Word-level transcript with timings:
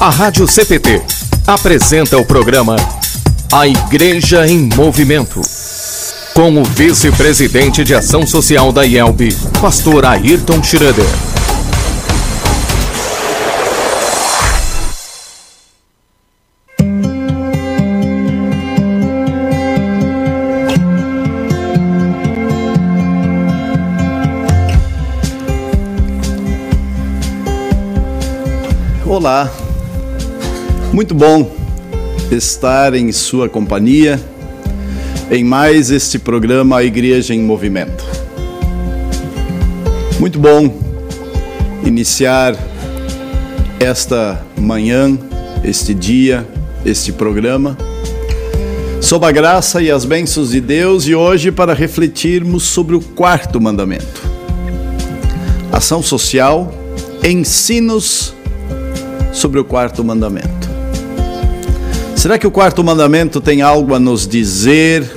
A 0.00 0.10
Rádio 0.10 0.46
CPT 0.46 1.02
apresenta 1.44 2.16
o 2.16 2.24
programa 2.24 2.76
A 3.52 3.66
Igreja 3.66 4.46
em 4.46 4.68
Movimento. 4.76 5.40
Com 6.32 6.56
o 6.56 6.62
vice-presidente 6.62 7.82
de 7.82 7.96
Ação 7.96 8.24
Social 8.24 8.70
da 8.70 8.86
IELB, 8.86 9.34
pastor 9.60 10.04
Ayrton 10.04 10.62
Schroeder. 10.62 11.04
Olá, 29.04 29.50
muito 30.98 31.14
bom 31.14 31.48
estar 32.28 32.92
em 32.92 33.12
sua 33.12 33.48
companhia 33.48 34.20
em 35.30 35.44
mais 35.44 35.92
este 35.92 36.18
programa 36.18 36.78
A 36.78 36.82
Igreja 36.82 37.32
em 37.32 37.40
Movimento. 37.40 38.04
Muito 40.18 40.40
bom 40.40 40.76
iniciar 41.86 42.56
esta 43.78 44.44
manhã, 44.56 45.16
este 45.62 45.94
dia, 45.94 46.44
este 46.84 47.12
programa, 47.12 47.78
sob 49.00 49.24
a 49.24 49.30
graça 49.30 49.80
e 49.80 49.92
as 49.92 50.04
bênçãos 50.04 50.50
de 50.50 50.60
Deus 50.60 51.06
e 51.06 51.14
hoje 51.14 51.52
para 51.52 51.74
refletirmos 51.74 52.64
sobre 52.64 52.96
o 52.96 53.00
quarto 53.00 53.60
mandamento: 53.60 54.20
ação 55.70 56.02
social, 56.02 56.74
ensinos 57.22 58.34
sobre 59.32 59.60
o 59.60 59.64
quarto 59.64 60.02
mandamento. 60.02 60.67
Será 62.18 62.36
que 62.36 62.48
o 62.48 62.50
quarto 62.50 62.82
mandamento 62.82 63.40
tem 63.40 63.62
algo 63.62 63.94
a 63.94 64.00
nos 64.00 64.26
dizer 64.26 65.08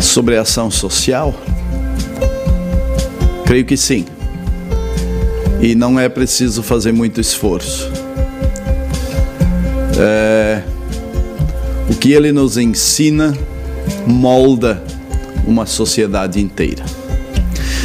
sobre 0.00 0.38
a 0.38 0.40
ação 0.40 0.70
social? 0.70 1.34
Creio 3.44 3.66
que 3.66 3.76
sim. 3.76 4.06
E 5.60 5.74
não 5.74 6.00
é 6.00 6.08
preciso 6.08 6.62
fazer 6.62 6.92
muito 6.92 7.20
esforço. 7.20 7.92
É, 9.98 10.62
o 11.90 11.94
que 11.94 12.10
ele 12.10 12.32
nos 12.32 12.56
ensina 12.56 13.36
molda 14.06 14.82
uma 15.46 15.66
sociedade 15.66 16.40
inteira. 16.40 16.86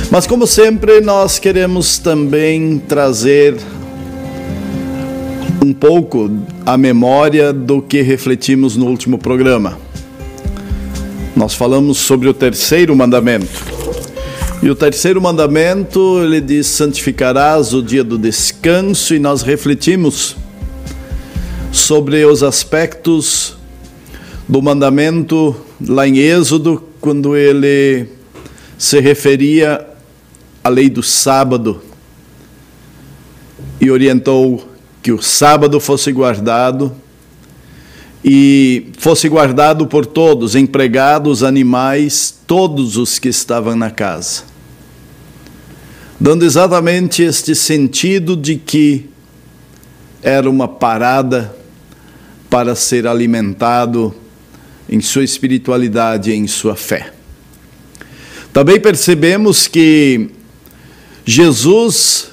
Mas, 0.09 0.25
como 0.25 0.47
sempre, 0.47 1.01
nós 1.01 1.39
queremos 1.39 1.97
também 1.97 2.79
trazer 2.79 3.57
um 5.63 5.73
pouco 5.73 6.29
a 6.65 6.77
memória 6.77 7.53
do 7.53 7.81
que 7.81 8.01
refletimos 8.01 8.75
no 8.75 8.85
último 8.85 9.17
programa. 9.17 9.79
Nós 11.33 11.53
falamos 11.53 11.99
sobre 11.99 12.27
o 12.27 12.33
terceiro 12.33 12.93
mandamento. 12.93 13.47
E 14.61 14.69
o 14.69 14.75
terceiro 14.75 15.21
mandamento, 15.21 16.21
ele 16.21 16.41
diz: 16.41 16.67
santificarás 16.67 17.73
o 17.73 17.81
dia 17.81 18.03
do 18.03 18.17
descanso, 18.17 19.15
e 19.15 19.19
nós 19.19 19.41
refletimos 19.41 20.35
sobre 21.71 22.25
os 22.25 22.43
aspectos 22.43 23.55
do 24.47 24.61
mandamento 24.61 25.55
lá 25.87 26.05
em 26.05 26.17
Êxodo, 26.17 26.83
quando 26.99 27.37
ele 27.37 28.05
se 28.77 28.99
referia 28.99 29.87
à 30.61 30.67
lei 30.67 30.89
do 30.89 31.01
sábado 31.01 31.81
e 33.79 33.89
orientou 33.89 34.72
que 35.03 35.11
o 35.11 35.21
sábado 35.21 35.81
fosse 35.81 36.13
guardado 36.13 36.95
e 38.23 38.87
fosse 38.97 39.27
guardado 39.27 39.85
por 39.85 40.05
todos, 40.05 40.55
empregados, 40.55 41.43
animais, 41.43 42.33
todos 42.47 42.95
os 42.95 43.19
que 43.19 43.27
estavam 43.27 43.75
na 43.75 43.91
casa. 43.91 44.43
Dando 46.17 46.45
exatamente 46.45 47.21
este 47.21 47.53
sentido 47.53 48.37
de 48.37 48.55
que 48.55 49.09
era 50.21 50.49
uma 50.49 50.69
parada 50.69 51.53
para 52.49 52.73
ser 52.73 53.05
alimentado 53.05 54.15
em 54.87 55.01
sua 55.01 55.25
espiritualidade 55.25 56.31
e 56.31 56.33
em 56.33 56.47
sua 56.47 56.77
fé. 56.77 57.11
Também 58.53 58.79
percebemos 58.79 59.67
que 59.67 60.29
Jesus 61.25 62.32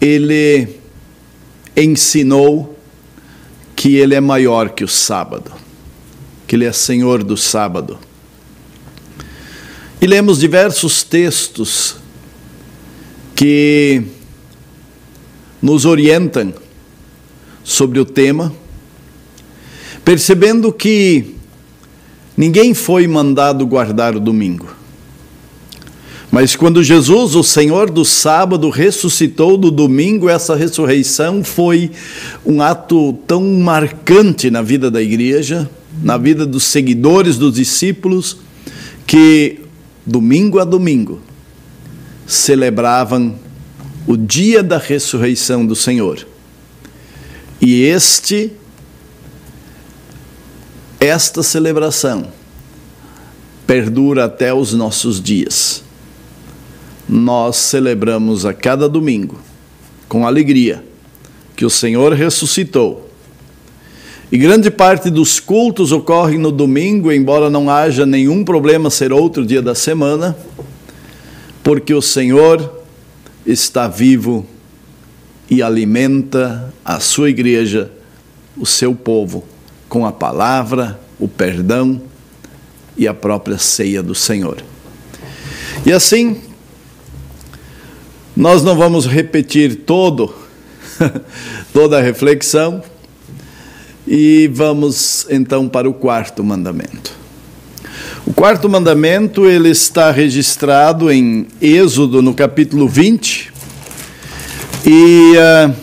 ele 0.00 0.80
ensinou 1.76 2.78
que 3.74 3.96
ele 3.96 4.14
é 4.14 4.20
maior 4.20 4.70
que 4.70 4.84
o 4.84 4.88
sábado, 4.88 5.52
que 6.46 6.56
ele 6.56 6.64
é 6.64 6.72
senhor 6.72 7.22
do 7.22 7.36
sábado. 7.36 7.98
E 10.00 10.06
lemos 10.06 10.38
diversos 10.38 11.02
textos 11.02 11.96
que 13.34 14.02
nos 15.60 15.84
orientam 15.84 16.54
sobre 17.64 17.98
o 17.98 18.04
tema, 18.04 18.54
percebendo 20.04 20.72
que 20.72 21.34
ninguém 22.36 22.72
foi 22.72 23.06
mandado 23.06 23.66
guardar 23.66 24.14
o 24.14 24.20
domingo. 24.20 24.75
Mas 26.30 26.56
quando 26.56 26.82
Jesus, 26.82 27.34
o 27.34 27.42
Senhor 27.42 27.90
do 27.90 28.04
sábado, 28.04 28.68
ressuscitou 28.68 29.56
no 29.56 29.70
domingo, 29.70 30.28
essa 30.28 30.56
ressurreição 30.56 31.44
foi 31.44 31.90
um 32.44 32.60
ato 32.60 33.12
tão 33.26 33.42
marcante 33.42 34.50
na 34.50 34.60
vida 34.60 34.90
da 34.90 35.00
igreja, 35.00 35.70
na 36.02 36.18
vida 36.18 36.44
dos 36.44 36.64
seguidores, 36.64 37.38
dos 37.38 37.54
discípulos, 37.54 38.38
que 39.06 39.60
domingo 40.04 40.58
a 40.58 40.64
domingo 40.64 41.20
celebravam 42.26 43.36
o 44.06 44.16
dia 44.16 44.62
da 44.62 44.78
ressurreição 44.78 45.64
do 45.64 45.76
Senhor. 45.76 46.26
E 47.60 47.82
este 47.82 48.52
esta 50.98 51.42
celebração 51.42 52.28
perdura 53.66 54.24
até 54.24 54.52
os 54.52 54.72
nossos 54.72 55.20
dias 55.20 55.85
nós 57.08 57.56
celebramos 57.56 58.44
a 58.44 58.52
cada 58.52 58.88
domingo, 58.88 59.38
com 60.08 60.26
alegria, 60.26 60.84
que 61.54 61.64
o 61.64 61.70
Senhor 61.70 62.12
ressuscitou. 62.12 63.10
E 64.30 64.36
grande 64.36 64.70
parte 64.70 65.08
dos 65.08 65.38
cultos 65.38 65.92
ocorrem 65.92 66.38
no 66.38 66.50
domingo, 66.50 67.12
embora 67.12 67.48
não 67.48 67.70
haja 67.70 68.04
nenhum 68.04 68.44
problema 68.44 68.90
ser 68.90 69.12
outro 69.12 69.46
dia 69.46 69.62
da 69.62 69.74
semana, 69.74 70.36
porque 71.62 71.94
o 71.94 72.02
Senhor 72.02 72.82
está 73.46 73.86
vivo 73.86 74.44
e 75.48 75.62
alimenta 75.62 76.74
a 76.84 76.98
sua 76.98 77.30
igreja, 77.30 77.90
o 78.56 78.66
seu 78.66 78.94
povo, 78.94 79.44
com 79.88 80.04
a 80.04 80.10
palavra, 80.10 80.98
o 81.20 81.28
perdão 81.28 82.02
e 82.96 83.06
a 83.06 83.14
própria 83.14 83.58
ceia 83.58 84.02
do 84.02 84.14
Senhor. 84.14 84.56
E 85.84 85.92
assim, 85.92 86.40
nós 88.36 88.62
não 88.62 88.76
vamos 88.76 89.06
repetir 89.06 89.76
todo 89.86 90.34
toda 91.72 91.98
a 91.98 92.02
reflexão 92.02 92.82
e 94.06 94.50
vamos 94.52 95.26
então 95.30 95.68
para 95.68 95.88
o 95.88 95.94
quarto 95.94 96.44
mandamento. 96.44 97.12
O 98.26 98.34
quarto 98.34 98.68
mandamento 98.68 99.46
ele 99.46 99.70
está 99.70 100.10
registrado 100.10 101.10
em 101.10 101.46
Êxodo 101.62 102.20
no 102.20 102.34
capítulo 102.34 102.86
20 102.86 103.52
e 104.84 105.32
uh, 105.36 105.74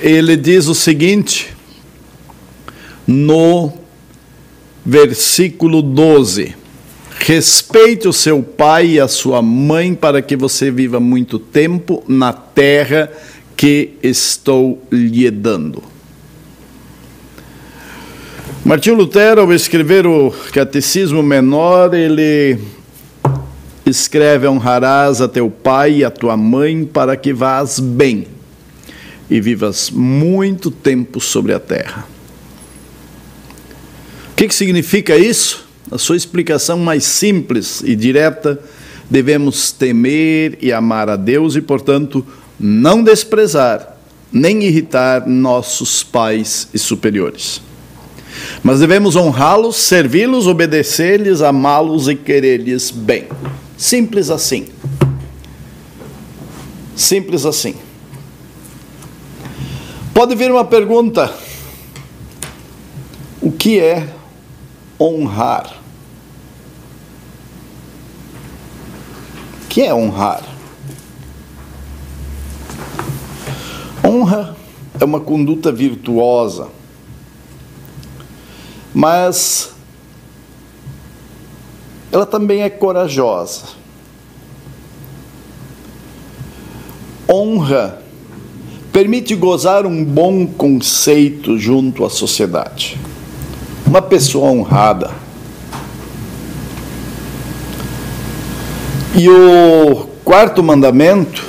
ele 0.00 0.36
diz 0.36 0.66
o 0.66 0.74
seguinte 0.74 1.56
no 3.06 3.72
versículo 4.84 5.80
12: 5.80 6.57
Respeite 7.20 8.08
o 8.08 8.12
seu 8.12 8.42
pai 8.42 8.86
e 8.86 9.00
a 9.00 9.08
sua 9.08 9.42
mãe 9.42 9.94
para 9.94 10.22
que 10.22 10.36
você 10.36 10.70
viva 10.70 10.98
muito 10.98 11.38
tempo 11.38 12.02
na 12.08 12.32
terra 12.32 13.10
que 13.56 13.90
estou 14.02 14.82
lhe 14.90 15.30
dando. 15.30 15.82
Martinho 18.64 18.96
Lutero, 18.96 19.40
ao 19.40 19.52
escrever 19.52 20.06
o 20.06 20.30
Catecismo 20.52 21.22
Menor, 21.22 21.92
ele 21.92 22.58
escreve: 23.84 24.46
Honrarás 24.46 25.20
a 25.20 25.28
teu 25.28 25.50
pai 25.50 25.98
e 25.98 26.04
a 26.04 26.10
tua 26.10 26.36
mãe 26.36 26.84
para 26.84 27.16
que 27.16 27.32
vás 27.32 27.80
bem 27.80 28.26
e 29.28 29.40
vivas 29.40 29.90
muito 29.90 30.70
tempo 30.70 31.20
sobre 31.20 31.52
a 31.52 31.60
terra. 31.60 32.06
O 34.32 34.36
que, 34.36 34.48
que 34.48 34.54
significa 34.54 35.16
isso? 35.16 35.67
A 35.90 35.98
sua 35.98 36.16
explicação 36.16 36.78
mais 36.78 37.04
simples 37.04 37.82
e 37.82 37.96
direta, 37.96 38.60
devemos 39.08 39.72
temer 39.72 40.58
e 40.60 40.72
amar 40.72 41.08
a 41.08 41.16
Deus 41.16 41.56
e, 41.56 41.62
portanto, 41.62 42.24
não 42.58 43.02
desprezar 43.02 43.96
nem 44.32 44.62
irritar 44.64 45.26
nossos 45.26 46.02
pais 46.02 46.68
e 46.74 46.78
superiores. 46.78 47.62
Mas 48.62 48.80
devemos 48.80 49.16
honrá-los, 49.16 49.76
servi-los, 49.76 50.46
obedecer-lhes, 50.46 51.40
amá-los 51.40 52.08
e 52.08 52.14
querer-lhes 52.14 52.90
bem. 52.90 53.26
Simples 53.76 54.30
assim. 54.30 54.68
Simples 56.94 57.46
assim. 57.46 57.74
Pode 60.12 60.34
vir 60.34 60.50
uma 60.50 60.64
pergunta: 60.64 61.32
o 63.40 63.50
que 63.50 63.78
é 63.78 64.08
honrar? 65.00 65.77
Que 69.78 69.82
é 69.84 69.94
honrar? 69.94 70.42
Honra 74.04 74.56
é 74.98 75.04
uma 75.04 75.20
conduta 75.20 75.70
virtuosa, 75.70 76.66
mas 78.92 79.72
ela 82.10 82.26
também 82.26 82.62
é 82.62 82.68
corajosa. 82.68 83.66
Honra 87.30 88.02
permite 88.92 89.36
gozar 89.36 89.86
um 89.86 90.04
bom 90.04 90.44
conceito 90.44 91.56
junto 91.56 92.04
à 92.04 92.10
sociedade. 92.10 92.98
Uma 93.86 94.02
pessoa 94.02 94.50
honrada. 94.50 95.27
E 99.18 99.28
o 99.28 100.06
quarto 100.24 100.62
mandamento 100.62 101.44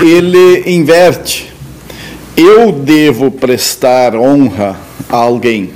ele 0.00 0.62
inverte. 0.64 1.52
Eu 2.34 2.72
devo 2.72 3.30
prestar 3.30 4.16
honra 4.16 4.80
a 5.10 5.16
alguém. 5.18 5.74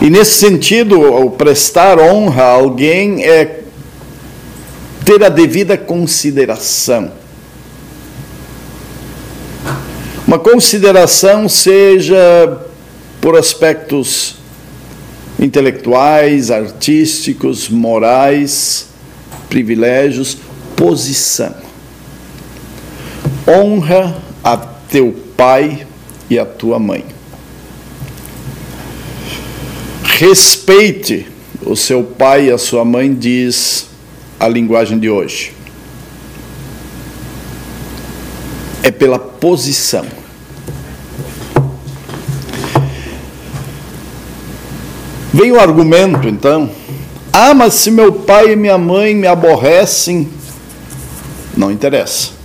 E 0.00 0.08
nesse 0.08 0.34
sentido, 0.38 1.00
o 1.00 1.32
prestar 1.32 1.98
honra 1.98 2.44
a 2.44 2.52
alguém 2.52 3.24
é 3.24 3.62
ter 5.04 5.24
a 5.24 5.28
devida 5.28 5.76
consideração. 5.76 7.10
Uma 10.24 10.38
consideração 10.38 11.48
seja 11.48 12.16
por 13.20 13.36
aspectos 13.36 14.36
intelectuais, 15.40 16.52
artísticos, 16.52 17.68
morais, 17.68 18.91
privilégios, 19.52 20.38
posição 20.74 21.54
honra 23.46 24.16
a 24.42 24.56
teu 24.56 25.12
pai 25.36 25.86
e 26.30 26.38
a 26.38 26.46
tua 26.46 26.78
mãe. 26.78 27.04
Respeite 30.04 31.26
o 31.64 31.74
seu 31.74 32.02
pai 32.02 32.46
e 32.46 32.50
a 32.50 32.58
sua 32.58 32.84
mãe, 32.84 33.12
diz 33.12 33.88
a 34.38 34.48
linguagem 34.48 34.98
de 34.98 35.10
hoje. 35.10 35.52
É 38.82 38.90
pela 38.90 39.18
posição. 39.18 40.04
Vem 45.32 45.52
o 45.52 45.60
argumento, 45.60 46.28
então. 46.28 46.70
Ah, 47.32 47.54
mas 47.54 47.74
se 47.74 47.90
meu 47.90 48.12
pai 48.12 48.52
e 48.52 48.56
minha 48.56 48.76
mãe 48.76 49.14
me 49.14 49.26
aborrecem, 49.26 50.28
não 51.56 51.70
interessa. 51.70 52.42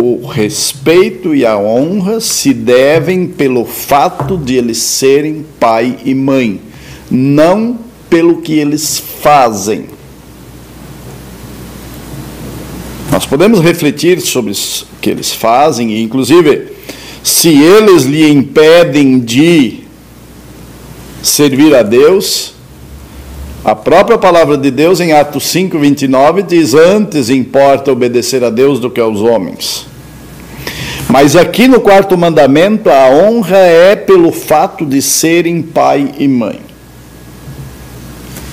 o 0.00 0.26
respeito 0.26 1.34
e 1.34 1.44
a 1.44 1.58
honra 1.58 2.20
se 2.20 2.54
devem 2.54 3.26
pelo 3.26 3.64
fato 3.64 4.38
de 4.38 4.56
eles 4.56 4.78
serem 4.78 5.44
pai 5.58 5.98
e 6.04 6.14
mãe, 6.14 6.60
não 7.10 7.78
pelo 8.08 8.40
que 8.40 8.58
eles 8.58 9.02
fazem. 9.20 9.86
Nós 13.10 13.26
podemos 13.26 13.60
refletir 13.60 14.20
sobre 14.20 14.52
o 14.52 14.56
que 15.00 15.10
eles 15.10 15.32
fazem, 15.32 15.92
e 15.92 16.02
inclusive, 16.02 16.68
se 17.22 17.48
eles 17.48 18.04
lhe 18.04 18.28
impedem 18.28 19.18
de 19.18 19.80
servir 21.22 21.74
a 21.74 21.82
Deus, 21.82 22.54
a 23.64 23.74
própria 23.74 24.16
palavra 24.16 24.56
de 24.56 24.70
Deus 24.70 25.00
em 25.00 25.12
Atos 25.12 25.44
5, 25.44 25.78
29 25.78 26.42
diz: 26.42 26.74
Antes 26.74 27.28
importa 27.28 27.92
obedecer 27.92 28.42
a 28.42 28.50
Deus 28.50 28.80
do 28.80 28.90
que 28.90 29.00
aos 29.00 29.20
homens. 29.20 29.86
Mas 31.08 31.34
aqui 31.34 31.66
no 31.66 31.80
quarto 31.80 32.16
mandamento, 32.16 32.88
a 32.88 33.10
honra 33.10 33.58
é 33.58 33.96
pelo 33.96 34.30
fato 34.30 34.86
de 34.86 35.02
serem 35.02 35.60
pai 35.60 36.14
e 36.18 36.28
mãe. 36.28 36.60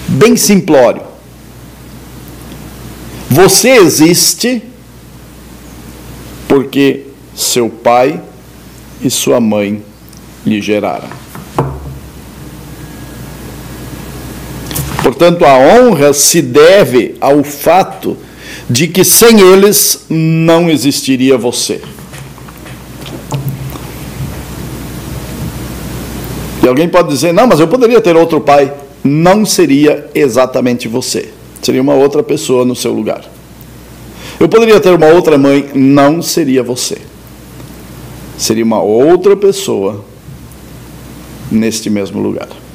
Bem 0.07 0.35
simplório. 0.35 1.03
Você 3.29 3.69
existe 3.69 4.63
porque 6.47 7.05
seu 7.35 7.69
pai 7.69 8.19
e 9.01 9.09
sua 9.09 9.39
mãe 9.39 9.83
lhe 10.45 10.61
geraram. 10.61 11.16
Portanto, 15.17 15.45
a 15.45 15.57
honra 15.57 16.13
se 16.13 16.43
deve 16.43 17.15
ao 17.19 17.43
fato 17.43 18.15
de 18.69 18.87
que 18.87 19.03
sem 19.03 19.39
eles 19.41 20.05
não 20.07 20.69
existiria 20.69 21.35
você. 21.35 21.81
E 26.61 26.67
alguém 26.67 26.87
pode 26.87 27.09
dizer: 27.09 27.33
não, 27.33 27.47
mas 27.47 27.59
eu 27.59 27.67
poderia 27.67 27.99
ter 27.99 28.15
outro 28.15 28.39
pai. 28.39 28.71
Não 29.03 29.43
seria 29.43 30.07
exatamente 30.13 30.87
você, 30.87 31.29
seria 31.63 31.81
uma 31.81 31.95
outra 31.95 32.21
pessoa 32.21 32.63
no 32.63 32.75
seu 32.75 32.93
lugar. 32.93 33.25
Eu 34.39 34.47
poderia 34.47 34.79
ter 34.79 34.93
uma 34.93 35.07
outra 35.07 35.35
mãe, 35.35 35.71
não 35.73 36.21
seria 36.21 36.61
você. 36.61 36.99
Seria 38.37 38.63
uma 38.63 38.83
outra 38.83 39.35
pessoa 39.35 40.05
neste 41.49 41.89
mesmo 41.89 42.21
lugar. 42.21 42.66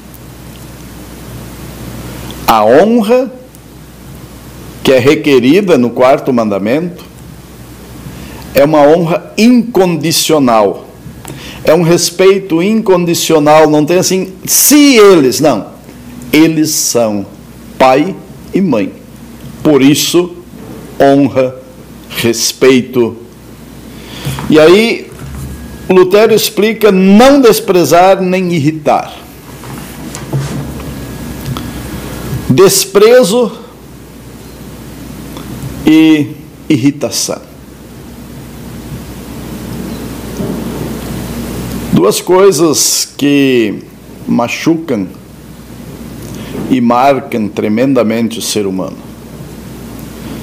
A 2.52 2.66
honra 2.66 3.32
que 4.84 4.93
é 4.93 4.99
requerida 4.99 5.78
no 5.78 5.88
quarto 5.88 6.31
mandamento 6.34 7.02
é 8.55 8.62
uma 8.62 8.82
honra 8.82 9.32
incondicional. 9.38 10.86
É 11.65 11.72
um 11.72 11.81
respeito 11.81 12.62
incondicional, 12.62 13.70
não 13.70 13.86
tem 13.86 13.96
assim, 13.96 14.34
se 14.44 14.98
eles, 14.98 15.41
não. 15.41 15.69
Eles 16.31 16.69
são 16.69 17.24
pai 17.79 18.15
e 18.53 18.60
mãe. 18.60 18.93
Por 19.62 19.81
isso, 19.81 20.36
honra, 21.00 21.56
respeito. 22.10 23.17
E 24.50 24.60
aí, 24.60 25.10
Lutero 25.88 26.34
explica 26.34 26.93
não 26.93 27.41
desprezar 27.41 28.20
nem 28.20 28.53
irritar. 28.53 29.21
Desprezo 32.53 33.51
e 35.87 36.29
irritação. 36.69 37.41
Duas 41.93 42.21
coisas 42.21 43.13
que 43.17 43.82
machucam 44.27 45.09
e 46.71 46.81
marcam 46.81 47.49
tremendamente 47.49 48.39
o 48.39 48.43
ser 48.43 48.67
humano. 48.67 48.97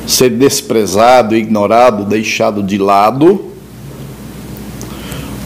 Ser 0.08 0.32
desprezado, 0.32 1.36
ignorado, 1.36 2.06
deixado 2.06 2.64
de 2.64 2.78
lado 2.78 3.46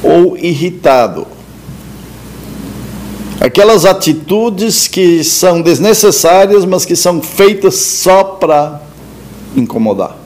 ou 0.01 0.38
irritado 0.38 1.27
aquelas 3.43 3.83
atitudes 3.83 4.88
que 4.88 5.21
são 5.21 5.62
desnecessárias, 5.62 6.63
mas 6.63 6.85
que 6.85 6.95
são 6.95 7.21
feitas 7.21 7.75
só 7.75 8.23
para 8.23 8.81
incomodar. 9.53 10.17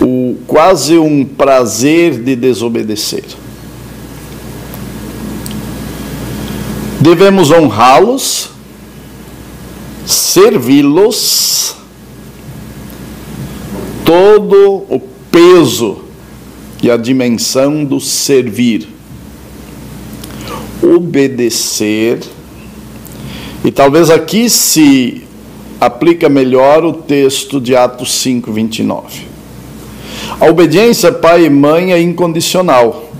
O 0.00 0.36
quase 0.46 0.96
um 0.96 1.24
prazer 1.24 2.22
de 2.22 2.36
desobedecer. 2.36 3.24
Devemos 7.00 7.50
honrá-los, 7.50 8.50
servi-los, 10.06 11.74
todo 14.04 14.84
o 14.88 15.00
peso 15.28 16.04
e 16.80 16.88
a 16.88 16.96
dimensão 16.96 17.84
do 17.84 18.00
servir 18.00 18.97
obedecer. 20.82 22.20
E 23.64 23.70
talvez 23.70 24.10
aqui 24.10 24.48
se 24.48 25.22
aplica 25.80 26.28
melhor 26.28 26.84
o 26.84 26.92
texto 26.92 27.60
de 27.60 27.74
Atos 27.76 28.12
5, 28.14 28.52
29. 28.52 29.26
A 30.40 30.46
obediência 30.46 31.12
pai 31.12 31.44
e 31.44 31.50
mãe 31.50 31.92
é 31.92 32.00
incondicional. 32.00 33.10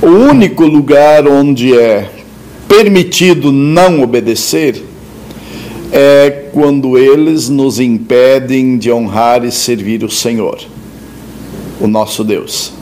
O 0.00 0.06
único 0.06 0.64
lugar 0.64 1.26
onde 1.26 1.76
é 1.76 2.10
permitido 2.68 3.50
não 3.50 4.02
obedecer 4.02 4.84
é 5.90 6.48
quando 6.52 6.98
eles 6.98 7.48
nos 7.48 7.78
impedem 7.78 8.76
de 8.76 8.90
honrar 8.90 9.44
e 9.44 9.52
servir 9.52 10.02
o 10.02 10.10
Senhor, 10.10 10.58
o 11.80 11.86
nosso 11.86 12.24
Deus. 12.24 12.72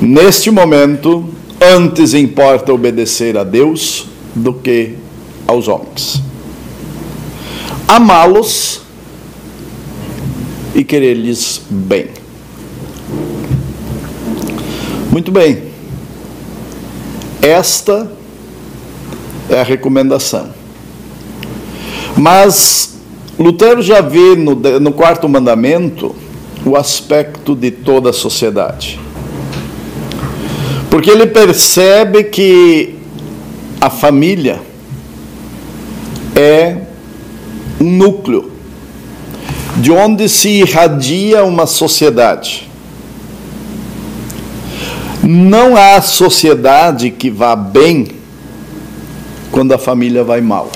Neste 0.00 0.50
momento, 0.50 1.28
antes 1.62 2.14
importa 2.14 2.72
obedecer 2.72 3.38
a 3.38 3.44
Deus 3.44 4.06
do 4.34 4.52
que 4.52 4.96
aos 5.46 5.68
homens. 5.68 6.22
Amá-los 7.86 8.80
e 10.74 10.82
querer-lhes 10.82 11.60
bem. 11.70 12.08
Muito 15.10 15.30
bem. 15.30 15.64
Esta 17.40 18.10
é 19.50 19.60
a 19.60 19.62
recomendação. 19.62 20.50
Mas 22.16 22.98
Lutero 23.38 23.82
já 23.82 24.00
vê 24.00 24.36
no, 24.36 24.54
no 24.54 24.92
quarto 24.92 25.28
mandamento 25.28 26.14
o 26.64 26.76
aspecto 26.76 27.54
de 27.54 27.70
toda 27.70 28.10
a 28.10 28.12
sociedade. 28.12 29.01
Porque 30.92 31.10
ele 31.10 31.26
percebe 31.26 32.24
que 32.24 32.96
a 33.80 33.88
família 33.88 34.60
é 36.36 36.76
um 37.80 37.90
núcleo 37.90 38.52
de 39.78 39.90
onde 39.90 40.28
se 40.28 40.50
irradia 40.50 41.44
uma 41.44 41.64
sociedade. 41.64 42.68
Não 45.22 45.78
há 45.78 45.98
sociedade 46.02 47.10
que 47.10 47.30
vá 47.30 47.56
bem 47.56 48.08
quando 49.50 49.72
a 49.72 49.78
família 49.78 50.22
vai 50.22 50.42
mal. 50.42 50.70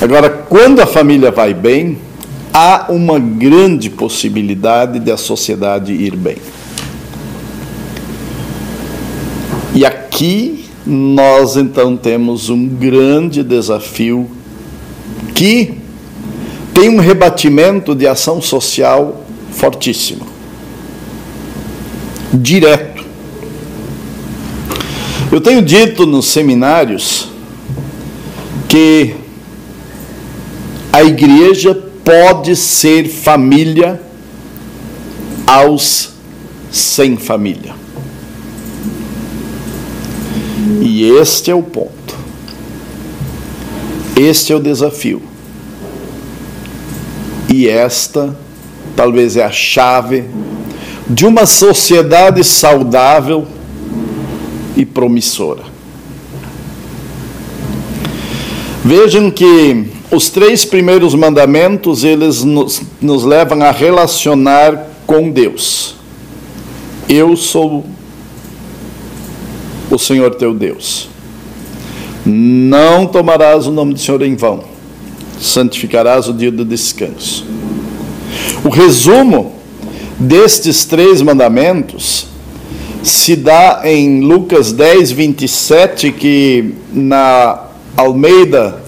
Agora, 0.00 0.30
quando 0.30 0.80
a 0.80 0.86
família 0.86 1.30
vai 1.30 1.52
bem, 1.52 1.98
há 2.54 2.86
uma 2.88 3.18
grande 3.18 3.90
possibilidade 3.90 4.98
de 4.98 5.12
a 5.12 5.18
sociedade 5.18 5.92
ir 5.92 6.16
bem. 6.16 6.38
E 9.74 9.84
aqui 10.14 10.66
nós 10.86 11.56
então 11.56 11.96
temos 11.96 12.48
um 12.48 12.68
grande 12.68 13.42
desafio 13.42 14.30
que 15.34 15.74
tem 16.72 16.88
um 16.88 17.00
rebatimento 17.00 17.96
de 17.96 18.06
ação 18.06 18.40
social 18.40 19.24
fortíssimo, 19.50 20.24
direto. 22.32 23.04
Eu 25.32 25.40
tenho 25.40 25.62
dito 25.62 26.06
nos 26.06 26.26
seminários 26.26 27.28
que 28.68 29.16
a 30.92 31.02
igreja 31.02 31.74
pode 32.04 32.54
ser 32.54 33.08
família 33.08 34.00
aos 35.46 36.10
sem 36.70 37.16
família. 37.16 37.83
Este 41.02 41.50
é 41.50 41.54
o 41.54 41.62
ponto. 41.62 42.14
Este 44.16 44.52
é 44.52 44.56
o 44.56 44.60
desafio. 44.60 45.22
E 47.52 47.68
esta 47.68 48.36
talvez 48.94 49.36
é 49.36 49.44
a 49.44 49.50
chave 49.50 50.24
de 51.08 51.26
uma 51.26 51.46
sociedade 51.46 52.42
saudável 52.44 53.46
e 54.76 54.84
promissora. 54.84 55.62
Vejam 58.84 59.30
que 59.30 59.86
os 60.10 60.28
três 60.30 60.64
primeiros 60.64 61.14
mandamentos, 61.14 62.04
eles 62.04 62.44
nos, 62.44 62.82
nos 63.00 63.24
levam 63.24 63.62
a 63.62 63.70
relacionar 63.70 64.88
com 65.06 65.30
Deus. 65.30 65.96
Eu 67.08 67.36
sou 67.36 67.84
o 69.94 69.98
Senhor 69.98 70.34
teu 70.34 70.52
Deus. 70.54 71.08
Não 72.26 73.06
tomarás 73.06 73.66
o 73.66 73.72
nome 73.72 73.94
do 73.94 74.00
Senhor 74.00 74.22
em 74.22 74.34
vão. 74.34 74.64
Santificarás 75.40 76.28
o 76.28 76.32
dia 76.32 76.50
do 76.50 76.64
descanso. 76.64 77.46
O 78.64 78.68
resumo 78.68 79.52
destes 80.18 80.84
três 80.84 81.20
mandamentos 81.20 82.26
se 83.02 83.36
dá 83.36 83.82
em 83.84 84.22
Lucas 84.22 84.72
10, 84.72 85.12
27, 85.12 86.12
que 86.12 86.74
na 86.90 87.64
Almeida 87.96 88.82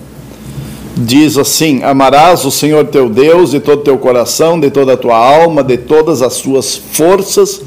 diz 0.96 1.36
assim: 1.36 1.82
Amarás 1.82 2.44
o 2.46 2.50
Senhor 2.50 2.86
teu 2.86 3.10
Deus 3.10 3.50
de 3.50 3.60
todo 3.60 3.82
teu 3.82 3.98
coração, 3.98 4.58
de 4.58 4.70
toda 4.70 4.94
a 4.94 4.96
tua 4.96 5.16
alma, 5.16 5.62
de 5.62 5.76
todas 5.76 6.22
as 6.22 6.32
suas 6.34 6.74
forças 6.74 7.60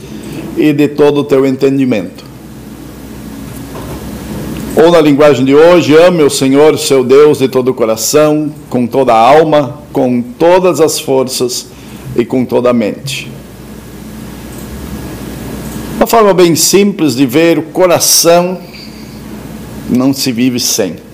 e 0.58 0.74
de 0.74 0.88
todo 0.88 1.20
o 1.20 1.24
teu 1.24 1.46
entendimento. 1.46 2.29
Ou 4.82 4.92
na 4.92 5.02
linguagem 5.02 5.44
de 5.44 5.54
hoje, 5.54 5.96
ame 5.96 6.24
o 6.24 6.30
Senhor 6.30 6.78
seu 6.78 7.04
Deus 7.04 7.40
de 7.40 7.48
todo 7.48 7.70
o 7.70 7.74
coração, 7.74 8.52
com 8.70 8.88
toda 8.88 9.14
a 9.14 9.18
alma, 9.18 9.80
com 9.92 10.22
todas 10.22 10.80
as 10.80 11.00
forças 11.00 11.68
e 12.16 12.24
com 12.24 12.46
toda 12.46 12.70
a 12.70 12.74
mente. 12.74 13.30
Uma 15.98 16.08
forma 16.08 16.34
bem 16.34 16.56
simples 16.56 17.16
de 17.16 17.26
ver 17.26 17.60
o 17.60 17.64
coração 17.64 18.58
não 19.90 20.14
se 20.14 20.32
vive 20.32 20.60
sem 20.60 21.10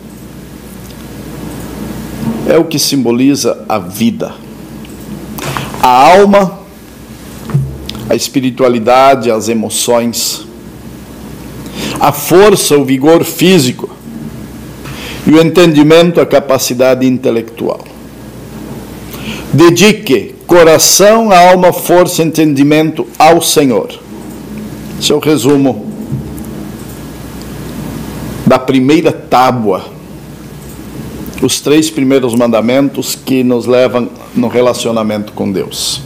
é 2.47 2.57
o 2.57 2.65
que 2.65 2.77
simboliza 2.77 3.65
a 3.67 3.79
vida. 3.79 4.33
A 5.81 6.17
alma, 6.17 6.59
a 8.09 8.15
espiritualidade, 8.15 9.31
as 9.31 9.49
emoções, 9.49 10.44
a 12.05 12.11
força, 12.11 12.77
o 12.77 12.85
vigor 12.85 13.23
físico 13.23 13.89
e 15.25 15.31
o 15.31 15.41
entendimento, 15.41 16.21
a 16.21 16.25
capacidade 16.25 17.07
intelectual. 17.07 17.83
Dedique 19.51 20.35
coração, 20.45 21.31
alma, 21.31 21.73
força 21.73 22.21
entendimento 22.21 23.07
ao 23.17 23.41
Senhor. 23.41 23.89
Esse 24.99 25.11
é 25.11 25.15
o 25.15 25.19
resumo 25.19 25.91
da 28.45 28.59
primeira 28.59 29.11
tábua 29.11 29.85
os 31.41 31.59
três 31.59 31.89
primeiros 31.89 32.35
mandamentos 32.35 33.15
que 33.15 33.43
nos 33.43 33.65
levam 33.65 34.09
no 34.35 34.47
relacionamento 34.47 35.33
com 35.33 35.51
Deus. 35.51 36.04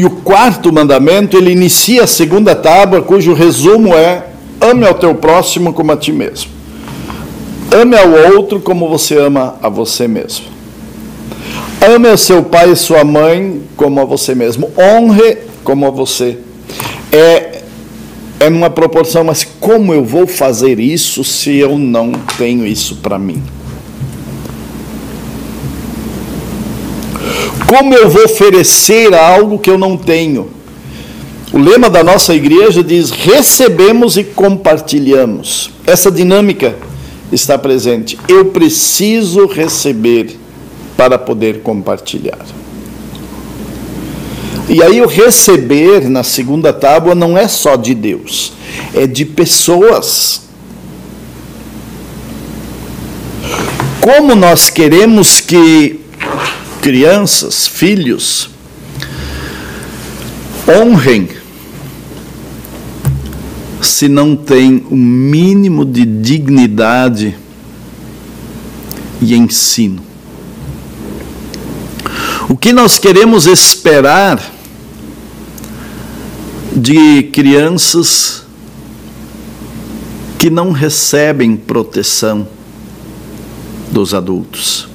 E 0.00 0.04
o 0.06 0.08
quarto 0.08 0.72
mandamento, 0.72 1.36
ele 1.36 1.52
inicia 1.52 2.04
a 2.04 2.06
segunda 2.06 2.56
tábua, 2.56 3.02
cujo 3.02 3.34
resumo 3.34 3.94
é: 3.94 4.28
ame 4.58 4.86
ao 4.86 4.94
teu 4.94 5.14
próximo 5.14 5.74
como 5.74 5.92
a 5.92 5.96
ti 5.96 6.10
mesmo. 6.10 6.50
Ame 7.70 7.98
ao 7.98 8.34
outro 8.34 8.60
como 8.60 8.88
você 8.88 9.18
ama 9.18 9.56
a 9.62 9.68
você 9.68 10.08
mesmo. 10.08 10.46
Ame 11.86 12.08
a 12.08 12.16
seu 12.16 12.42
pai 12.42 12.70
e 12.70 12.76
sua 12.76 13.04
mãe 13.04 13.60
como 13.76 14.00
a 14.00 14.06
você 14.06 14.34
mesmo. 14.34 14.70
Honre 14.74 15.36
como 15.62 15.86
a 15.86 15.90
você. 15.90 16.38
É 17.12 17.60
é 18.40 18.48
numa 18.48 18.70
proporção, 18.70 19.22
mas 19.22 19.44
como 19.44 19.92
eu 19.92 20.02
vou 20.02 20.26
fazer 20.26 20.80
isso 20.80 21.22
se 21.22 21.58
eu 21.58 21.78
não 21.78 22.12
tenho 22.38 22.66
isso 22.66 22.96
para 23.02 23.18
mim? 23.18 23.42
Como 27.70 27.94
eu 27.94 28.10
vou 28.10 28.24
oferecer 28.24 29.14
algo 29.14 29.56
que 29.56 29.70
eu 29.70 29.78
não 29.78 29.96
tenho? 29.96 30.50
O 31.52 31.58
lema 31.58 31.88
da 31.88 32.02
nossa 32.02 32.34
igreja 32.34 32.82
diz: 32.82 33.12
recebemos 33.12 34.16
e 34.16 34.24
compartilhamos. 34.24 35.70
Essa 35.86 36.10
dinâmica 36.10 36.74
está 37.30 37.56
presente. 37.56 38.18
Eu 38.26 38.46
preciso 38.46 39.46
receber 39.46 40.36
para 40.96 41.16
poder 41.16 41.60
compartilhar. 41.60 42.44
E 44.68 44.82
aí 44.82 45.00
o 45.00 45.06
receber 45.06 46.10
na 46.10 46.24
segunda 46.24 46.72
tábua 46.72 47.14
não 47.14 47.38
é 47.38 47.46
só 47.46 47.76
de 47.76 47.94
Deus, 47.94 48.52
é 48.92 49.06
de 49.06 49.24
pessoas. 49.24 50.42
Como 54.00 54.34
nós 54.34 54.70
queremos 54.70 55.38
que 55.38 56.00
crianças, 56.80 57.66
filhos, 57.66 58.50
honrem 60.66 61.28
se 63.80 64.08
não 64.08 64.34
tem 64.36 64.86
um 64.90 64.96
mínimo 64.96 65.84
de 65.84 66.04
dignidade 66.04 67.36
e 69.20 69.34
ensino. 69.34 70.02
O 72.48 72.56
que 72.56 72.72
nós 72.72 72.98
queremos 72.98 73.46
esperar 73.46 74.40
de 76.74 77.24
crianças 77.24 78.44
que 80.38 80.50
não 80.50 80.72
recebem 80.72 81.56
proteção 81.56 82.48
dos 83.90 84.14
adultos? 84.14 84.89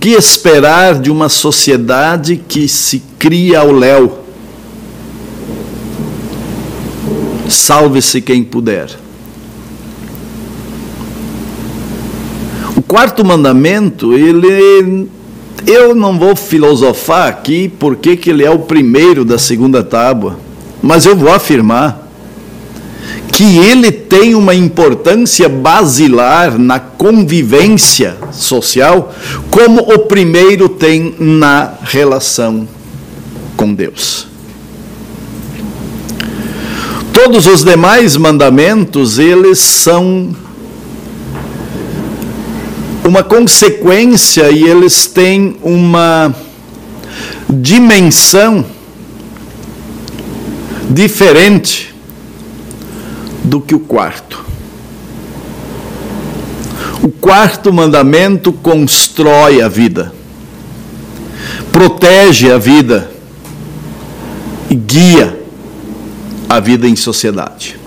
Que 0.00 0.10
esperar 0.14 0.98
de 0.98 1.10
uma 1.10 1.28
sociedade 1.28 2.42
que 2.48 2.66
se 2.66 3.02
cria 3.18 3.60
ao 3.60 3.70
léu? 3.70 4.20
Salve-se 7.46 8.22
quem 8.22 8.42
puder. 8.42 8.88
O 12.74 12.80
quarto 12.80 13.22
mandamento, 13.22 14.14
ele 14.14 15.06
eu 15.66 15.94
não 15.94 16.18
vou 16.18 16.34
filosofar 16.34 17.28
aqui 17.28 17.68
porque 17.68 18.16
que 18.16 18.30
ele 18.30 18.42
é 18.42 18.50
o 18.50 18.60
primeiro 18.60 19.24
da 19.24 19.38
segunda 19.38 19.84
tábua, 19.84 20.38
mas 20.80 21.04
eu 21.04 21.14
vou 21.14 21.30
afirmar 21.30 22.09
que 23.32 23.58
ele 23.58 23.92
tem 23.92 24.34
uma 24.34 24.54
importância 24.54 25.48
basilar 25.48 26.58
na 26.58 26.80
convivência 26.80 28.16
social, 28.32 29.14
como 29.50 29.80
o 29.80 30.00
primeiro 30.00 30.68
tem 30.68 31.14
na 31.18 31.74
relação 31.82 32.68
com 33.56 33.72
Deus. 33.72 34.26
Todos 37.12 37.46
os 37.46 37.64
demais 37.64 38.16
mandamentos, 38.16 39.18
eles 39.18 39.58
são 39.58 40.34
uma 43.04 43.22
consequência 43.22 44.50
e 44.50 44.64
eles 44.64 45.06
têm 45.06 45.56
uma 45.62 46.34
dimensão 47.48 48.64
diferente 50.88 51.89
do 53.44 53.60
que 53.60 53.74
o 53.74 53.80
quarto. 53.80 54.44
O 57.02 57.08
quarto 57.08 57.72
mandamento 57.72 58.52
constrói 58.52 59.62
a 59.62 59.68
vida, 59.68 60.12
protege 61.72 62.50
a 62.50 62.58
vida 62.58 63.10
e 64.68 64.74
guia 64.74 65.40
a 66.48 66.60
vida 66.60 66.86
em 66.86 66.96
sociedade. 66.96 67.78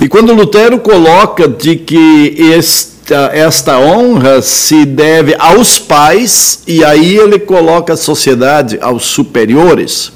E 0.00 0.08
quando 0.08 0.32
Lutero 0.32 0.78
coloca 0.78 1.46
de 1.46 1.76
que 1.76 2.52
esta, 2.54 3.30
esta 3.34 3.78
honra 3.78 4.40
se 4.40 4.86
deve 4.86 5.36
aos 5.38 5.78
pais, 5.78 6.62
e 6.66 6.82
aí 6.82 7.18
ele 7.18 7.38
coloca 7.38 7.92
a 7.92 7.96
sociedade 7.96 8.78
aos 8.80 9.04
superiores, 9.04 10.10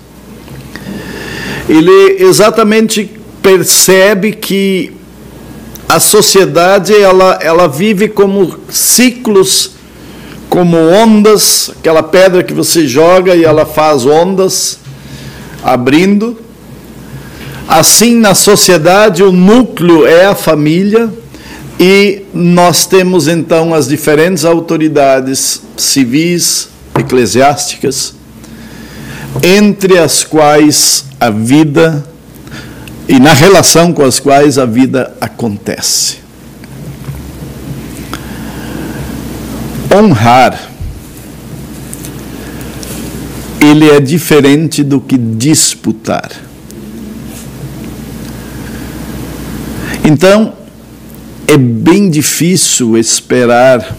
ele 1.68 2.22
exatamente 2.22 3.10
percebe 3.42 4.32
que 4.32 4.92
a 5.88 6.00
sociedade 6.00 6.94
ela, 6.94 7.38
ela 7.42 7.68
vive 7.68 8.08
como 8.08 8.58
ciclos, 8.68 9.72
como 10.48 10.76
ondas, 10.76 11.70
aquela 11.78 12.02
pedra 12.02 12.42
que 12.42 12.52
você 12.52 12.86
joga 12.86 13.34
e 13.34 13.44
ela 13.44 13.66
faz 13.66 14.06
ondas, 14.06 14.78
abrindo. 15.62 16.38
Assim, 17.66 18.16
na 18.16 18.34
sociedade, 18.34 19.22
o 19.22 19.32
núcleo 19.32 20.06
é 20.06 20.26
a 20.26 20.34
família 20.34 21.10
e 21.80 22.22
nós 22.32 22.86
temos 22.86 23.26
então 23.26 23.74
as 23.74 23.88
diferentes 23.88 24.44
autoridades 24.44 25.62
civis, 25.76 26.68
eclesiásticas, 26.98 28.14
entre 29.42 29.98
as 29.98 30.22
quais 30.22 31.04
a 31.26 31.30
vida 31.30 32.04
e 33.08 33.18
na 33.18 33.32
relação 33.32 33.92
com 33.92 34.04
as 34.04 34.18
quais 34.20 34.58
a 34.58 34.64
vida 34.64 35.14
acontece. 35.20 36.18
Honrar 39.94 40.70
ele 43.60 43.90
é 43.90 44.00
diferente 44.00 44.84
do 44.84 45.00
que 45.00 45.16
disputar. 45.16 46.30
Então, 50.04 50.52
é 51.46 51.56
bem 51.56 52.10
difícil 52.10 52.96
esperar 52.98 53.96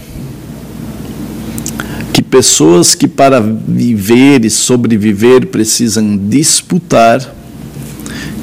pessoas 2.29 2.95
que 2.95 3.07
para 3.07 3.39
viver 3.39 4.45
e 4.45 4.49
sobreviver 4.49 5.47
precisam 5.47 6.17
disputar, 6.17 7.33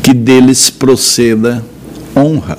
que 0.02 0.12
deles 0.12 0.70
proceda 0.70 1.64
honra. 2.16 2.58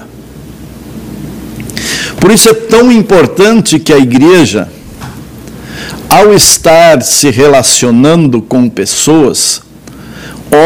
Por 2.20 2.32
isso 2.32 2.50
é 2.50 2.54
tão 2.54 2.92
importante 2.92 3.80
que 3.80 3.92
a 3.92 3.98
igreja, 3.98 4.70
ao 6.10 6.34
estar 6.34 7.02
se 7.02 7.30
relacionando 7.30 8.42
com 8.42 8.70
pessoas, 8.70 9.62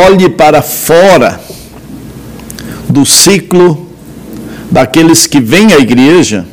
olhe 0.05 0.29
para 0.29 0.61
fora 0.61 1.39
do 2.87 3.05
ciclo 3.05 3.87
daqueles 4.69 5.25
que 5.25 5.39
vêm 5.39 5.73
à 5.73 5.79
igreja 5.79 6.45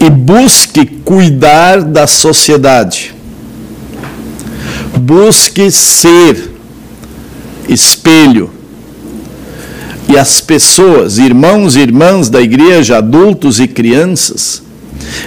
e 0.00 0.08
busque 0.08 0.86
cuidar 0.86 1.82
da 1.82 2.06
sociedade. 2.06 3.14
Busque 4.96 5.70
ser 5.70 6.52
espelho. 7.68 8.50
E 10.08 10.16
as 10.16 10.40
pessoas, 10.40 11.18
irmãos 11.18 11.76
e 11.76 11.80
irmãs 11.80 12.30
da 12.30 12.40
igreja, 12.40 12.98
adultos 12.98 13.60
e 13.60 13.68
crianças, 13.68 14.62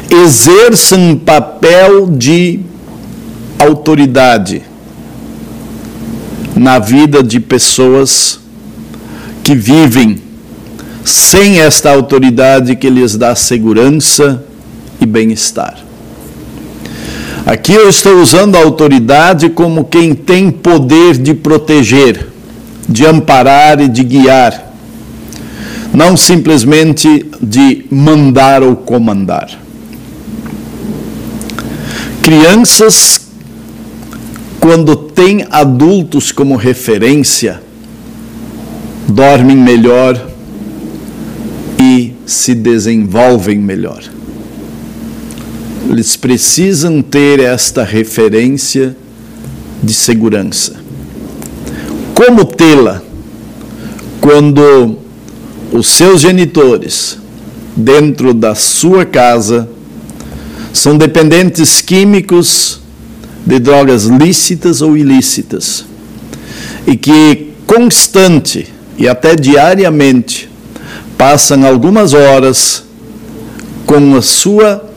exerçam 0.10 1.00
um 1.00 1.16
papel 1.16 2.08
de 2.08 2.62
autoridade 3.60 4.64
na 6.56 6.80
vida 6.80 7.22
de 7.22 7.40
pessoas 7.40 8.40
que 9.44 9.56
vivem 9.56 10.22
sem 11.04 11.60
esta 11.60 11.92
autoridade 11.92 12.76
que 12.76 12.90
lhes 12.90 13.16
dá 13.16 13.36
segurança 13.36 14.44
e 15.02 15.06
bem-estar. 15.06 15.78
Aqui 17.46 17.74
eu 17.74 17.90
estou 17.90 18.22
usando 18.22 18.56
a 18.56 18.64
autoridade 18.64 19.50
como 19.50 19.86
quem 19.86 20.14
tem 20.14 20.52
poder 20.52 21.18
de 21.18 21.34
proteger, 21.34 22.28
de 22.88 23.06
amparar 23.06 23.82
e 23.82 23.88
de 23.88 24.04
guiar, 24.04 24.72
não 25.92 26.16
simplesmente 26.16 27.26
de 27.42 27.86
mandar 27.90 28.62
ou 28.62 28.76
comandar. 28.76 29.50
Crianças, 32.22 33.20
quando 34.60 34.96
têm 34.96 35.46
adultos 35.50 36.32
como 36.32 36.56
referência, 36.56 37.62
dormem 39.08 39.58
melhor, 39.58 40.32
e 41.82 42.14
se 42.28 42.54
desenvolvem 42.54 43.58
melhor. 43.58 44.04
Eles 45.92 46.16
precisam 46.16 47.02
ter 47.02 47.42
esta 47.42 47.84
referência 47.84 48.96
de 49.84 49.94
segurança. 49.94 50.76
Como 52.16 52.46
tê-la 52.46 53.02
quando 54.22 55.00
os 55.70 55.90
seus 55.90 56.22
genitores, 56.22 57.18
dentro 57.76 58.34
da 58.34 58.56
sua 58.56 59.04
casa, 59.04 59.68
são 60.72 60.98
dependentes 60.98 61.82
químicos 61.82 62.80
de 63.46 63.60
drogas 63.60 64.06
lícitas 64.06 64.82
ou 64.82 64.96
ilícitas 64.96 65.84
e 66.88 66.96
que 66.96 67.50
constante 67.68 68.74
e 68.98 69.10
até 69.10 69.36
diariamente 69.36 70.50
passam 71.18 71.66
algumas 71.66 72.14
horas 72.14 72.82
com 73.86 74.16
a 74.16 74.22
sua 74.22 74.90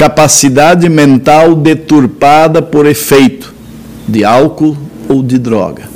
capacidade 0.00 0.88
mental 0.88 1.54
deturpada 1.54 2.62
por 2.62 2.86
efeito 2.86 3.52
de 4.08 4.24
álcool 4.24 4.74
ou 5.06 5.22
de 5.22 5.38
droga. 5.38 5.90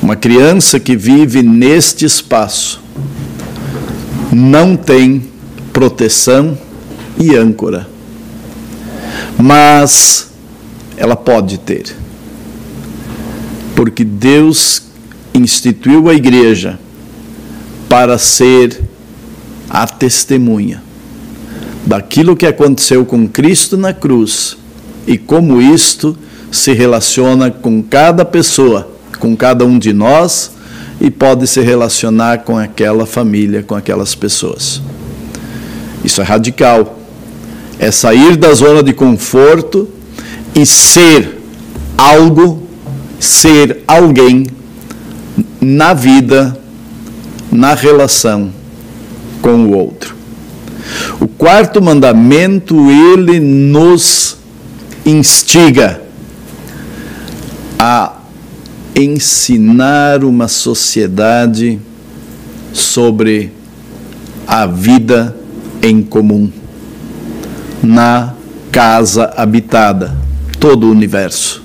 Uma 0.00 0.14
criança 0.14 0.78
que 0.78 0.94
vive 0.94 1.42
neste 1.42 2.04
espaço 2.04 2.80
não 4.30 4.76
tem 4.76 5.28
proteção 5.72 6.56
e 7.18 7.34
âncora, 7.34 7.88
mas 9.36 10.30
ela 10.96 11.16
pode 11.16 11.58
ter. 11.58 11.92
Porque 13.74 14.04
Deus 14.04 14.80
instituiu 15.34 16.08
a 16.08 16.14
igreja 16.14 16.78
para 17.88 18.16
ser 18.16 18.80
a 19.68 19.88
testemunha 19.88 20.83
daquilo 21.86 22.36
que 22.36 22.46
aconteceu 22.46 23.04
com 23.04 23.28
Cristo 23.28 23.76
na 23.76 23.92
cruz 23.92 24.56
e 25.06 25.18
como 25.18 25.60
isto 25.60 26.16
se 26.50 26.72
relaciona 26.72 27.50
com 27.50 27.82
cada 27.82 28.24
pessoa, 28.24 28.88
com 29.18 29.36
cada 29.36 29.64
um 29.64 29.78
de 29.78 29.92
nós 29.92 30.52
e 31.00 31.10
pode 31.10 31.46
se 31.46 31.60
relacionar 31.60 32.38
com 32.38 32.56
aquela 32.56 33.04
família, 33.04 33.62
com 33.62 33.74
aquelas 33.74 34.14
pessoas. 34.14 34.80
Isso 36.04 36.20
é 36.20 36.24
radical. 36.24 36.98
É 37.78 37.90
sair 37.90 38.36
da 38.36 38.54
zona 38.54 38.82
de 38.82 38.92
conforto 38.92 39.88
e 40.54 40.64
ser 40.64 41.40
algo, 41.98 42.62
ser 43.18 43.82
alguém 43.86 44.46
na 45.60 45.92
vida, 45.92 46.56
na 47.50 47.74
relação 47.74 48.52
com 49.42 49.66
o 49.66 49.76
outro. 49.76 50.14
O 51.20 51.26
quarto 51.26 51.82
mandamento, 51.82 52.90
ele 52.90 53.40
nos 53.40 54.36
instiga 55.04 56.02
a 57.78 58.18
ensinar 58.94 60.24
uma 60.24 60.48
sociedade 60.48 61.78
sobre 62.72 63.52
a 64.46 64.66
vida 64.66 65.36
em 65.82 66.02
comum 66.02 66.50
na 67.82 68.34
casa 68.70 69.32
habitada, 69.36 70.16
todo 70.58 70.86
o 70.86 70.90
universo. 70.90 71.62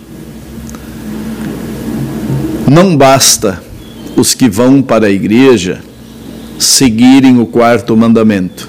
Não 2.70 2.96
basta 2.96 3.62
os 4.16 4.34
que 4.34 4.50
vão 4.50 4.82
para 4.82 5.08
a 5.08 5.10
igreja 5.10 5.82
seguirem 6.60 7.40
o 7.40 7.46
quarto 7.46 7.96
mandamento. 7.96 8.68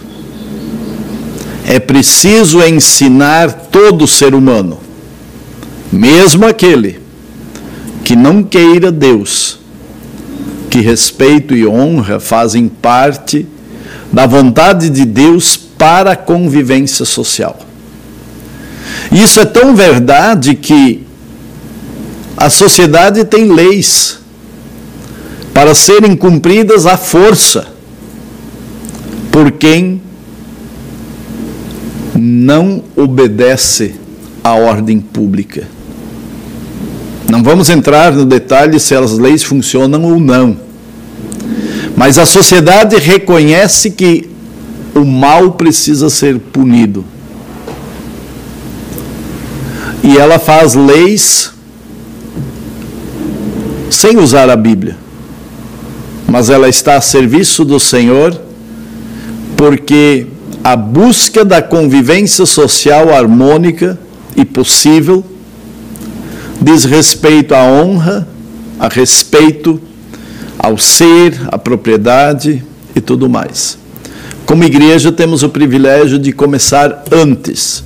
É 1.71 1.79
preciso 1.79 2.61
ensinar 2.65 3.53
todo 3.71 4.05
ser 4.05 4.35
humano, 4.35 4.81
mesmo 5.93 6.45
aquele 6.45 6.99
que 8.05 8.17
não 8.17 8.43
queira 8.43 8.91
Deus, 8.91 9.61
que 10.69 10.81
respeito 10.81 11.55
e 11.55 11.65
honra 11.65 12.19
fazem 12.19 12.67
parte 12.67 13.47
da 14.13 14.27
vontade 14.27 14.91
de 14.91 15.05
Deus 15.05 15.57
para 15.57 16.11
a 16.11 16.17
convivência 16.17 17.05
social. 17.05 17.61
Isso 19.13 19.39
é 19.39 19.45
tão 19.45 19.73
verdade 19.77 20.57
que 20.57 21.07
a 22.37 22.51
sociedade 22.51 23.25
tem 23.25 23.45
leis 23.53 24.19
para 25.55 25.73
serem 25.73 26.17
cumpridas 26.17 26.85
à 26.85 26.97
força 26.97 27.69
por 29.31 29.53
quem 29.53 30.10
não 32.41 32.83
obedece 32.97 33.95
à 34.43 34.55
ordem 34.55 34.99
pública. 34.99 35.69
Não 37.29 37.43
vamos 37.43 37.69
entrar 37.69 38.13
no 38.13 38.25
detalhe 38.25 38.81
se 38.81 38.95
as 38.95 39.13
leis 39.19 39.43
funcionam 39.43 40.03
ou 40.05 40.19
não. 40.19 40.57
Mas 41.95 42.17
a 42.19 42.25
sociedade 42.25 42.97
reconhece 42.97 43.91
que 43.91 44.31
o 44.95 45.05
mal 45.05 45.53
precisa 45.53 46.09
ser 46.09 46.39
punido. 46.39 47.05
E 50.03 50.17
ela 50.17 50.39
faz 50.39 50.75
leis 50.75 51.53
sem 53.91 54.17
usar 54.17 54.49
a 54.49 54.57
Bíblia. 54.57 54.97
Mas 56.27 56.49
ela 56.49 56.71
está 56.71 56.97
a 56.97 57.01
serviço 57.03 57.67
do 57.67 57.79
Senhor 57.79 58.41
porque 59.59 60.27
a 60.63 60.77
busca 60.77 61.45
da 61.45 61.63
convivência 61.63 62.45
social 62.45 63.13
harmônica 63.13 63.99
e 64.37 64.45
possível 64.45 65.25
diz 66.61 66.85
respeito 66.85 67.55
à 67.55 67.65
honra, 67.65 68.29
a 68.79 68.89
respeito 68.89 69.81
ao 70.59 70.77
ser, 70.77 71.41
à 71.49 71.57
propriedade 71.57 72.63
e 72.95 73.01
tudo 73.01 73.29
mais. 73.29 73.79
Como 74.45 74.65
igreja, 74.65 75.11
temos 75.11 75.43
o 75.43 75.49
privilégio 75.49 76.19
de 76.19 76.33
começar 76.33 77.05
antes 77.11 77.83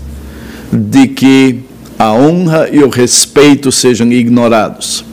de 0.73 1.07
que 1.07 1.61
a 1.97 2.13
honra 2.13 2.69
e 2.73 2.83
o 2.83 2.89
respeito 2.89 3.71
sejam 3.71 4.11
ignorados, 4.11 5.05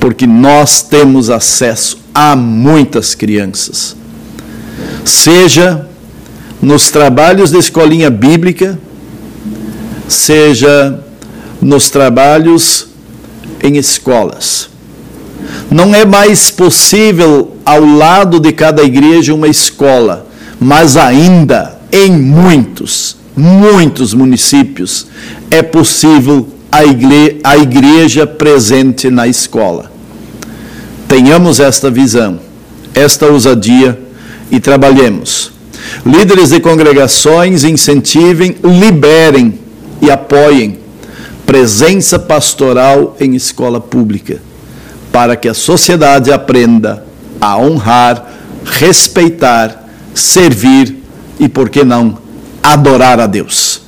porque 0.00 0.26
nós 0.26 0.82
temos 0.82 1.30
acesso 1.30 1.98
a 2.12 2.34
muitas 2.34 3.14
crianças, 3.14 3.96
seja 5.04 5.88
nos 6.62 6.92
trabalhos 6.92 7.50
da 7.50 7.58
escolinha 7.58 8.08
bíblica, 8.08 8.78
seja 10.06 11.00
nos 11.60 11.90
trabalhos 11.90 12.86
em 13.60 13.76
escolas. 13.76 14.70
Não 15.68 15.92
é 15.92 16.04
mais 16.04 16.52
possível 16.52 17.56
ao 17.64 17.84
lado 17.84 18.38
de 18.38 18.52
cada 18.52 18.82
igreja 18.84 19.34
uma 19.34 19.48
escola, 19.48 20.24
mas 20.60 20.96
ainda 20.96 21.80
em 21.90 22.12
muitos, 22.12 23.16
muitos 23.36 24.14
municípios 24.14 25.08
é 25.50 25.62
possível 25.62 26.48
a 26.70 26.84
igreja, 26.84 27.36
a 27.42 27.58
igreja 27.58 28.26
presente 28.26 29.10
na 29.10 29.26
escola. 29.26 29.90
Tenhamos 31.08 31.58
esta 31.58 31.90
visão, 31.90 32.38
esta 32.94 33.26
ousadia 33.26 33.98
e 34.50 34.60
trabalhemos 34.60 35.52
Líderes 36.04 36.50
de 36.50 36.60
congregações 36.60 37.64
incentivem, 37.64 38.56
liberem 38.62 39.58
e 40.00 40.10
apoiem 40.10 40.78
presença 41.46 42.18
pastoral 42.18 43.16
em 43.20 43.34
escola 43.34 43.80
pública, 43.80 44.40
para 45.12 45.36
que 45.36 45.48
a 45.48 45.54
sociedade 45.54 46.32
aprenda 46.32 47.04
a 47.40 47.58
honrar, 47.58 48.26
respeitar, 48.64 49.88
servir 50.14 50.96
e, 51.38 51.48
por 51.48 51.68
que 51.68 51.84
não, 51.84 52.16
adorar 52.62 53.20
a 53.20 53.26
Deus. 53.26 53.82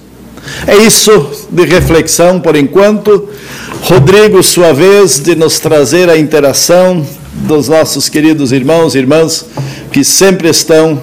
É 0.66 0.76
isso 0.76 1.46
de 1.50 1.64
reflexão 1.64 2.40
por 2.40 2.54
enquanto. 2.54 3.28
Rodrigo, 3.82 4.42
sua 4.42 4.72
vez 4.72 5.18
de 5.20 5.34
nos 5.34 5.58
trazer 5.58 6.10
a 6.10 6.18
interação 6.18 7.06
dos 7.32 7.68
nossos 7.68 8.08
queridos 8.08 8.52
irmãos 8.52 8.94
e 8.94 8.98
irmãs 8.98 9.46
que 9.90 10.04
sempre 10.04 10.48
estão 10.48 11.00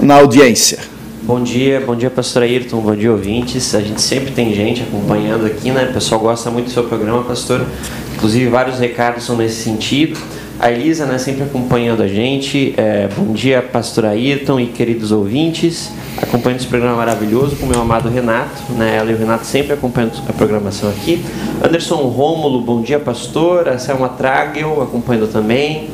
na 0.00 0.16
audiência. 0.16 0.78
Bom 1.22 1.42
dia, 1.42 1.82
bom 1.84 1.96
dia, 1.96 2.08
pastor 2.08 2.42
Ayrton, 2.42 2.80
bom 2.80 2.94
dia, 2.94 3.10
ouvintes. 3.10 3.74
A 3.74 3.80
gente 3.80 4.00
sempre 4.00 4.30
tem 4.30 4.54
gente 4.54 4.82
acompanhando 4.82 5.44
aqui, 5.46 5.70
né? 5.70 5.88
O 5.90 5.92
pessoal 5.92 6.20
gosta 6.20 6.50
muito 6.50 6.66
do 6.66 6.70
seu 6.70 6.84
programa, 6.84 7.24
pastor. 7.24 7.66
Inclusive, 8.14 8.48
vários 8.48 8.78
recados 8.78 9.24
são 9.24 9.36
nesse 9.36 9.62
sentido. 9.62 10.16
A 10.58 10.70
Elisa, 10.70 11.04
né, 11.04 11.18
sempre 11.18 11.42
acompanhando 11.42 12.02
a 12.02 12.08
gente. 12.08 12.72
É, 12.76 13.08
bom 13.14 13.32
dia, 13.32 13.60
pastor 13.60 14.06
Ayrton 14.06 14.60
e 14.60 14.66
queridos 14.66 15.12
ouvintes. 15.12 15.90
Acompanhando 16.22 16.60
esse 16.60 16.68
programa 16.68 16.96
maravilhoso 16.96 17.56
com 17.56 17.66
meu 17.66 17.80
amado 17.80 18.08
Renato. 18.08 18.72
Né? 18.72 18.96
Ela 18.96 19.10
e 19.10 19.14
o 19.14 19.18
Renato 19.18 19.44
sempre 19.44 19.72
acompanhando 19.72 20.12
a 20.28 20.32
programação 20.32 20.88
aqui. 20.88 21.22
Anderson 21.62 21.96
Rômulo, 21.96 22.60
bom 22.60 22.80
dia, 22.80 22.98
pastor. 22.98 23.68
A 23.68 23.78
Selma 23.78 24.08
Tragel 24.10 24.80
acompanhando 24.80 25.30
também. 25.30 25.88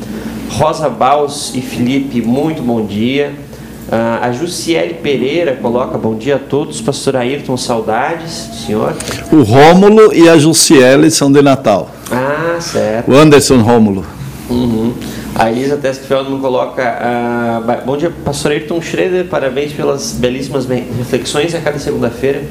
Rosa 0.50 0.88
Baus 0.88 1.54
e 1.54 1.62
Felipe, 1.62 2.20
muito 2.20 2.62
bom 2.62 2.84
dia. 2.84 3.32
Uh, 3.88 4.22
a 4.22 4.32
Jussiele 4.32 4.94
Pereira 4.94 5.56
coloca 5.60 5.98
bom 5.98 6.14
dia 6.14 6.36
a 6.36 6.38
todos, 6.38 6.80
pastor 6.80 7.16
Ayrton, 7.16 7.56
saudades 7.56 8.46
do 8.46 8.56
senhor. 8.56 8.94
O 9.30 9.42
Rômulo 9.42 10.14
e 10.14 10.28
a 10.28 10.38
Jussiele 10.38 11.10
são 11.10 11.30
de 11.30 11.42
Natal. 11.42 11.90
Ah, 12.10 12.58
certo. 12.60 13.10
O 13.10 13.16
Anderson 13.16 13.60
Rômulo. 13.60 14.04
Uhum. 14.48 14.94
A 15.34 15.50
Elisa 15.50 15.76
Testfeldman 15.76 16.40
coloca 16.40 16.82
uh, 16.82 17.86
bom 17.86 17.96
dia, 17.96 18.12
pastor 18.24 18.52
Ayrton 18.52 18.80
Schroeder, 18.80 19.26
parabéns 19.26 19.72
pelas 19.72 20.12
belíssimas 20.12 20.66
reflexões 20.66 21.54
a 21.54 21.60
cada 21.60 21.78
segunda-feira. 21.78 22.42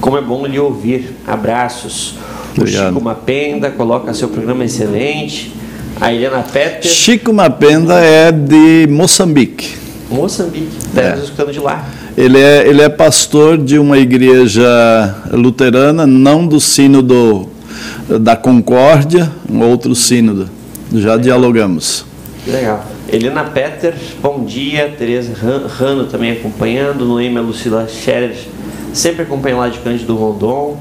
Como 0.00 0.16
é 0.16 0.20
bom 0.20 0.46
lhe 0.46 0.58
ouvir. 0.58 1.16
Abraços. 1.26 2.14
Obrigado. 2.56 2.84
O 2.84 2.88
Chico 2.88 3.04
Mapenda 3.04 3.70
coloca 3.70 4.14
seu 4.14 4.28
programa 4.28 4.64
excelente. 4.64 5.54
A 6.00 6.12
Helena 6.12 6.42
Petter. 6.42 6.90
Chico 6.90 7.32
Mapenda 7.32 7.94
é 7.94 8.30
de 8.30 8.86
Moçambique. 8.88 9.87
Moçambique, 10.10 10.76
está 10.78 11.02
é. 11.02 11.18
escutando 11.18 11.52
de 11.52 11.60
lá. 11.60 11.86
Ele 12.16 12.38
é, 12.38 12.66
ele 12.66 12.82
é 12.82 12.88
pastor 12.88 13.58
de 13.58 13.78
uma 13.78 13.98
igreja 13.98 15.14
luterana, 15.30 16.06
não 16.06 16.46
do 16.46 16.58
sínodo 16.60 17.48
da 18.20 18.34
Concórdia, 18.34 19.30
um 19.50 19.62
outro 19.62 19.94
sínodo. 19.94 20.48
Já 20.92 20.98
legal. 20.98 21.18
dialogamos. 21.18 22.06
Legal. 22.46 22.84
Helena 23.10 23.44
Petter, 23.44 23.94
bom 24.22 24.44
dia. 24.44 24.94
Tereza 24.96 25.32
Rano 25.68 26.04
também 26.06 26.32
acompanhando. 26.32 27.04
Noêmia 27.04 27.42
Lucila 27.42 27.86
Scherer, 27.86 28.34
sempre 28.94 29.22
acompanhando 29.22 29.58
lá 29.58 29.68
de 29.68 29.78
Cândido 29.78 30.16
Rondon. 30.16 30.78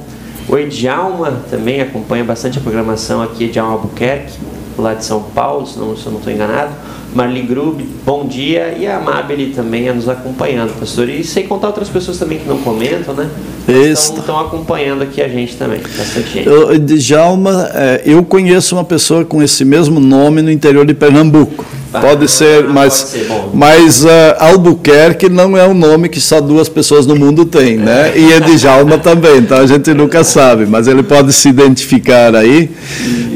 O 0.47 0.57
Edjalma 0.57 1.41
também 1.49 1.81
acompanha 1.81 2.23
bastante 2.23 2.57
a 2.57 2.61
programação 2.61 3.21
aqui, 3.21 3.45
Edjalma 3.45 3.73
Albuquerque, 3.73 4.31
lá 4.77 4.93
de 4.93 5.03
São 5.03 5.21
Paulo, 5.21 5.67
se, 5.67 5.77
não, 5.77 5.95
se 5.97 6.05
eu 6.05 6.11
não 6.13 6.19
estou 6.19 6.31
enganado. 6.31 6.71
Marli 7.17 7.41
Grub, 7.41 7.83
bom 8.05 8.27
dia. 8.27 8.75
E 8.77 8.85
a 8.85 8.97
Amabile 8.97 9.47
também 9.47 9.87
é 9.87 9.93
nos 9.93 10.07
acompanhando, 10.07 10.79
pastor. 10.79 11.09
E 11.09 11.23
sem 11.23 11.47
contar 11.47 11.69
outras 11.69 11.89
pessoas 11.89 12.19
também 12.19 12.37
que 12.37 12.47
não 12.47 12.59
comentam, 12.59 13.15
né? 13.15 13.27
Estão 13.67 14.39
acompanhando 14.39 15.01
aqui 15.01 15.19
a 15.19 15.27
gente 15.27 15.55
também, 15.57 15.79
bastante 15.79 16.29
gente. 16.31 16.47
Eu, 16.47 16.77
Djalma, 16.77 17.71
é, 17.73 18.03
eu 18.05 18.23
conheço 18.23 18.75
uma 18.75 18.83
pessoa 18.83 19.25
com 19.25 19.41
esse 19.41 19.65
mesmo 19.65 19.99
nome 19.99 20.43
no 20.43 20.51
interior 20.51 20.85
de 20.85 20.93
Pernambuco. 20.93 21.65
Ah, 21.93 22.01
pode 22.01 22.27
ser, 22.27 22.65
mas, 22.65 23.01
pode 23.01 23.25
ser, 23.25 23.27
mas 23.53 24.03
uh, 24.03 24.09
Albuquerque 24.39 25.29
não 25.29 25.55
é 25.55 25.65
um 25.65 25.73
nome 25.73 26.09
que 26.09 26.19
só 26.19 26.41
duas 26.41 26.67
pessoas 26.67 27.05
no 27.05 27.15
mundo 27.15 27.45
têm, 27.45 27.77
né? 27.77 28.11
É. 28.13 28.19
E 28.19 28.33
Edjalma 28.33 28.97
também, 28.99 29.37
então 29.37 29.57
a 29.57 29.65
gente 29.65 29.93
nunca 29.93 30.23
sabe, 30.23 30.65
mas 30.65 30.87
ele 30.87 31.01
pode 31.01 31.31
se 31.31 31.47
identificar 31.47 32.35
aí. 32.35 32.69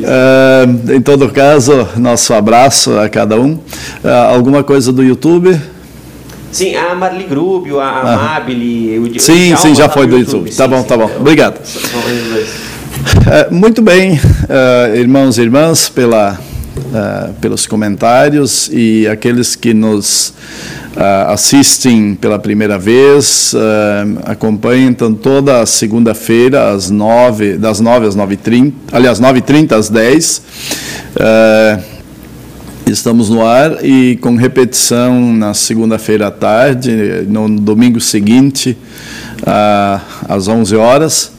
Uh, 0.02 0.94
em 0.96 1.02
todo 1.02 1.30
caso, 1.30 1.88
nosso 1.96 2.34
abraço 2.34 2.98
a 3.00 3.08
cada 3.08 3.40
um. 3.40 3.54
Uh, 3.54 4.10
alguma 4.34 4.64
coisa 4.64 4.92
do 4.92 5.02
YouTube? 5.02 5.58
Sim, 6.52 6.76
a 6.76 6.94
Marli 6.94 7.24
Grubio, 7.24 7.80
a 7.80 7.86
ah. 7.86 8.14
Amabile, 8.14 9.00
o 9.00 9.20
Sim, 9.20 9.56
sim, 9.56 9.74
já 9.74 9.88
foi 9.88 10.06
do 10.08 10.18
YouTube. 10.18 10.50
YouTube. 10.50 10.58
Tá 10.58 10.68
bom, 10.68 10.84
tá 10.84 10.98
bom. 10.98 11.10
Obrigado. 11.18 11.58
Uh, 13.16 13.54
muito 13.54 13.82
bem, 13.82 14.20
irmãos 14.94 15.38
e 15.38 15.42
irmãs, 15.42 15.88
pela, 15.88 16.38
uh, 16.78 17.34
pelos 17.42 17.68
comentários 17.68 18.70
e 18.72 19.08
aqueles 19.08 19.56
que 19.56 19.74
nos 19.74 20.34
assistem 21.30 22.16
pela 22.16 22.38
primeira 22.38 22.78
vez, 22.78 23.56
acompanhem 24.26 24.88
então 24.88 25.14
toda 25.14 25.66
segunda-feira 25.66 26.70
às 26.70 26.90
nove, 26.90 27.58
das 27.58 27.80
nove 27.80 28.08
às 28.08 28.14
nove 28.14 28.34
e 28.34 28.38
trinta, 28.38 28.76
aliás, 28.92 29.18
nove 29.18 29.40
e 29.40 29.42
trinta 29.42 29.78
às 29.78 29.90
dez. 29.90 30.42
Estamos 32.86 33.30
no 33.30 33.46
ar 33.46 33.86
e 33.86 34.18
com 34.18 34.36
repetição 34.36 35.32
na 35.32 35.54
segunda-feira 35.54 36.28
à 36.28 36.32
tarde, 36.32 37.26
no 37.28 37.48
domingo 37.48 38.02
seguinte, 38.02 38.78
às 40.28 40.48
11 40.48 40.76
horas. 40.76 41.32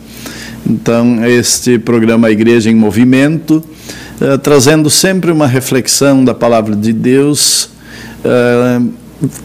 Então, 0.65 1.25
este 1.27 1.79
programa 1.79 2.31
Igreja 2.31 2.71
em 2.71 2.75
Movimento, 2.75 3.63
eh, 4.23 4.39
trazendo 4.39 4.89
sempre 4.89 5.33
uma 5.33 5.49
reflexão 5.49 6.25
da 6.25 6.33
palavra 6.33 6.77
de 6.77 6.93
Deus, 6.93 7.71
eh, 8.25 8.81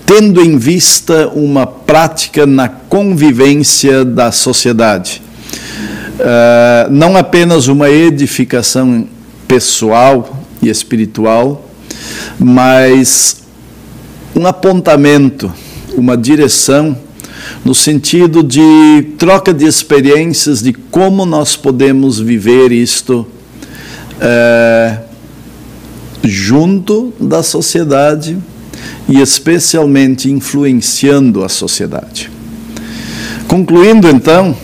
tendo 0.05 0.39
em 0.39 0.55
vista 0.55 1.29
uma 1.29 1.65
prática 1.65 2.45
na 2.45 2.69
convivência 2.69 4.05
da 4.05 4.31
sociedade. 4.31 5.19
Eh, 6.19 6.87
não 6.91 7.17
apenas 7.17 7.67
uma 7.67 7.89
edificação 7.89 9.07
pessoal 9.47 10.45
e 10.61 10.69
espiritual, 10.69 11.67
mas 12.37 13.37
um 14.35 14.45
apontamento, 14.45 15.51
uma 15.95 16.15
direção 16.15 16.95
no 17.65 17.73
sentido 17.73 18.43
de 18.43 19.13
troca 19.17 19.51
de 19.51 19.65
experiências 19.65 20.61
de 20.61 20.71
como 20.71 21.25
nós 21.25 21.55
podemos 21.55 22.19
viver 22.19 22.71
isto 22.71 23.25
é, 24.19 24.97
junto 26.23 27.13
da 27.19 27.41
sociedade 27.43 28.37
e 29.07 29.19
especialmente 29.21 30.29
influenciando 30.29 31.43
a 31.43 31.49
sociedade. 31.49 32.29
Concluindo 33.47 34.09
então, 34.09 34.55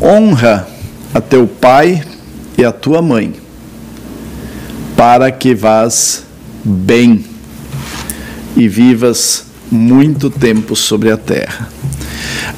honra 0.00 0.68
a 1.14 1.20
teu 1.20 1.46
pai 1.46 2.04
e 2.56 2.64
a 2.64 2.70
tua 2.70 3.00
mãe, 3.00 3.34
para 4.96 5.30
que 5.30 5.54
vás 5.54 6.24
bem 6.62 7.24
e 8.56 8.68
vivas 8.68 9.44
muito 9.70 10.28
tempo 10.28 10.76
sobre 10.76 11.10
a 11.10 11.16
terra. 11.16 11.68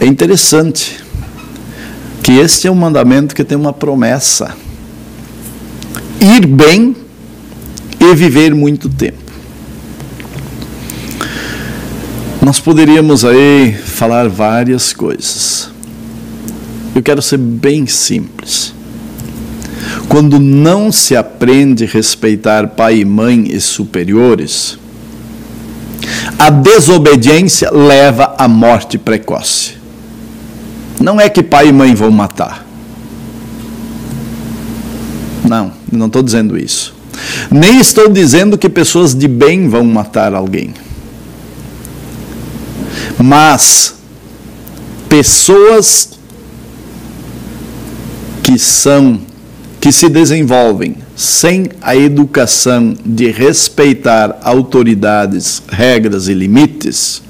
É 0.00 0.06
interessante 0.06 0.98
que 2.22 2.32
este 2.32 2.66
é 2.66 2.70
um 2.70 2.74
mandamento 2.74 3.34
que 3.34 3.44
tem 3.44 3.56
uma 3.56 3.72
promessa: 3.72 4.56
ir 6.22 6.46
bem 6.46 6.94
e 7.98 8.14
viver 8.14 8.54
muito 8.54 8.88
tempo. 8.88 9.18
Nós 12.40 12.60
poderíamos 12.60 13.24
aí 13.24 13.72
falar 13.72 14.28
várias 14.28 14.92
coisas. 14.92 15.70
Eu 16.94 17.02
quero 17.02 17.22
ser 17.22 17.38
bem 17.38 17.86
simples. 17.86 18.74
Quando 20.08 20.38
não 20.38 20.92
se 20.92 21.16
aprende 21.16 21.84
a 21.84 21.88
respeitar 21.88 22.68
pai 22.68 22.98
e 22.98 23.04
mãe 23.04 23.48
e 23.48 23.60
superiores, 23.60 24.78
a 26.38 26.50
desobediência 26.50 27.70
leva 27.70 28.34
à 28.36 28.46
morte 28.46 28.98
precoce. 28.98 29.74
Não 31.00 31.20
é 31.20 31.28
que 31.28 31.42
pai 31.42 31.68
e 31.68 31.72
mãe 31.72 31.94
vão 31.94 32.10
matar. 32.10 32.66
Não, 35.48 35.72
não 35.92 36.06
estou 36.06 36.22
dizendo 36.22 36.58
isso. 36.58 36.94
Nem 37.50 37.78
estou 37.78 38.08
dizendo 38.08 38.56
que 38.56 38.68
pessoas 38.68 39.14
de 39.14 39.28
bem 39.28 39.68
vão 39.68 39.84
matar 39.84 40.34
alguém. 40.34 40.72
Mas 43.18 43.94
pessoas 45.08 46.10
que 48.42 48.58
são 48.58 49.20
que 49.80 49.90
se 49.90 50.08
desenvolvem 50.08 50.94
sem 51.16 51.66
a 51.82 51.96
educação 51.96 52.94
de 53.04 53.30
respeitar 53.32 54.38
autoridades, 54.44 55.60
regras 55.68 56.28
e 56.28 56.34
limites, 56.34 57.20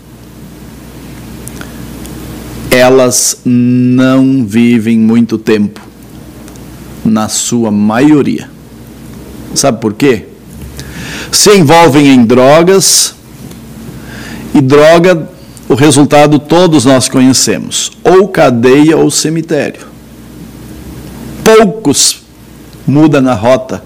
elas 2.70 3.38
não 3.44 4.44
vivem 4.44 4.98
muito 4.98 5.38
tempo, 5.38 5.80
na 7.04 7.28
sua 7.28 7.70
maioria. 7.70 8.51
Sabe 9.54 9.80
por 9.80 9.92
quê? 9.94 10.26
Se 11.30 11.56
envolvem 11.56 12.08
em 12.08 12.24
drogas, 12.24 13.14
e 14.54 14.60
droga, 14.60 15.28
o 15.68 15.74
resultado 15.74 16.38
todos 16.38 16.84
nós 16.84 17.08
conhecemos: 17.08 17.92
ou 18.04 18.28
cadeia 18.28 18.96
ou 18.96 19.10
cemitério. 19.10 19.86
Poucos 21.42 22.22
muda 22.86 23.20
na 23.20 23.34
rota. 23.34 23.82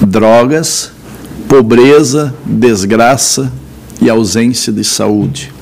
Drogas, 0.00 0.90
pobreza, 1.48 2.34
desgraça 2.44 3.52
e 4.00 4.10
ausência 4.10 4.72
de 4.72 4.82
saúde. 4.82 5.52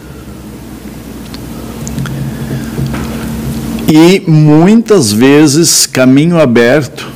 E 3.88 4.22
muitas 4.26 5.10
vezes 5.10 5.86
caminho 5.86 6.38
aberto, 6.38 7.08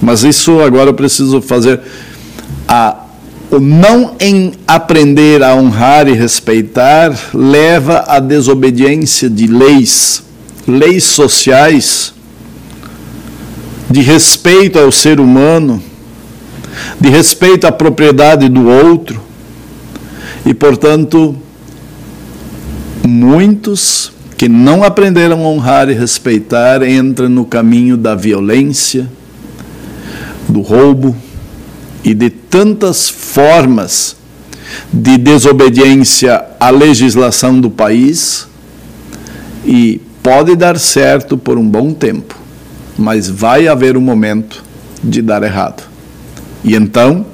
mas 0.00 0.24
isso 0.24 0.60
agora 0.60 0.90
eu 0.90 0.94
preciso 0.94 1.40
fazer 1.42 1.80
a 2.66 2.96
o 3.50 3.60
não 3.60 4.16
em 4.18 4.54
aprender 4.66 5.42
a 5.42 5.54
honrar 5.54 6.08
e 6.08 6.14
respeitar 6.14 7.14
leva 7.34 8.02
à 8.08 8.18
desobediência 8.18 9.28
de 9.28 9.46
leis 9.46 10.22
leis 10.66 11.04
sociais, 11.04 12.14
de 13.90 14.00
respeito 14.00 14.78
ao 14.78 14.90
ser 14.90 15.20
humano, 15.20 15.82
de 17.00 17.08
respeito 17.08 17.66
à 17.66 17.72
propriedade 17.72 18.48
do 18.48 18.68
outro, 18.68 19.20
e 20.46 20.54
portanto, 20.54 21.36
muitos 23.06 24.12
que 24.36 24.48
não 24.48 24.82
aprenderam 24.82 25.44
a 25.44 25.48
honrar 25.48 25.88
e 25.88 25.94
respeitar 25.94 26.82
entram 26.82 27.28
no 27.28 27.44
caminho 27.44 27.96
da 27.96 28.14
violência, 28.14 29.08
do 30.48 30.60
roubo 30.60 31.16
e 32.04 32.14
de 32.14 32.30
tantas 32.30 33.08
formas 33.08 34.16
de 34.92 35.18
desobediência 35.18 36.44
à 36.58 36.70
legislação 36.70 37.60
do 37.60 37.70
país 37.70 38.48
e 39.64 40.00
Pode 40.22 40.54
dar 40.54 40.78
certo 40.78 41.36
por 41.36 41.58
um 41.58 41.68
bom 41.68 41.92
tempo, 41.92 42.38
mas 42.96 43.28
vai 43.28 43.66
haver 43.66 43.96
um 43.96 44.00
momento 44.00 44.62
de 45.02 45.20
dar 45.20 45.42
errado. 45.42 45.82
E 46.62 46.76
então, 46.76 47.26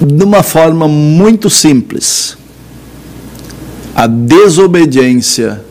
de 0.00 0.24
uma 0.24 0.42
forma 0.42 0.88
muito 0.88 1.50
simples, 1.50 2.34
a 3.94 4.06
desobediência 4.06 5.64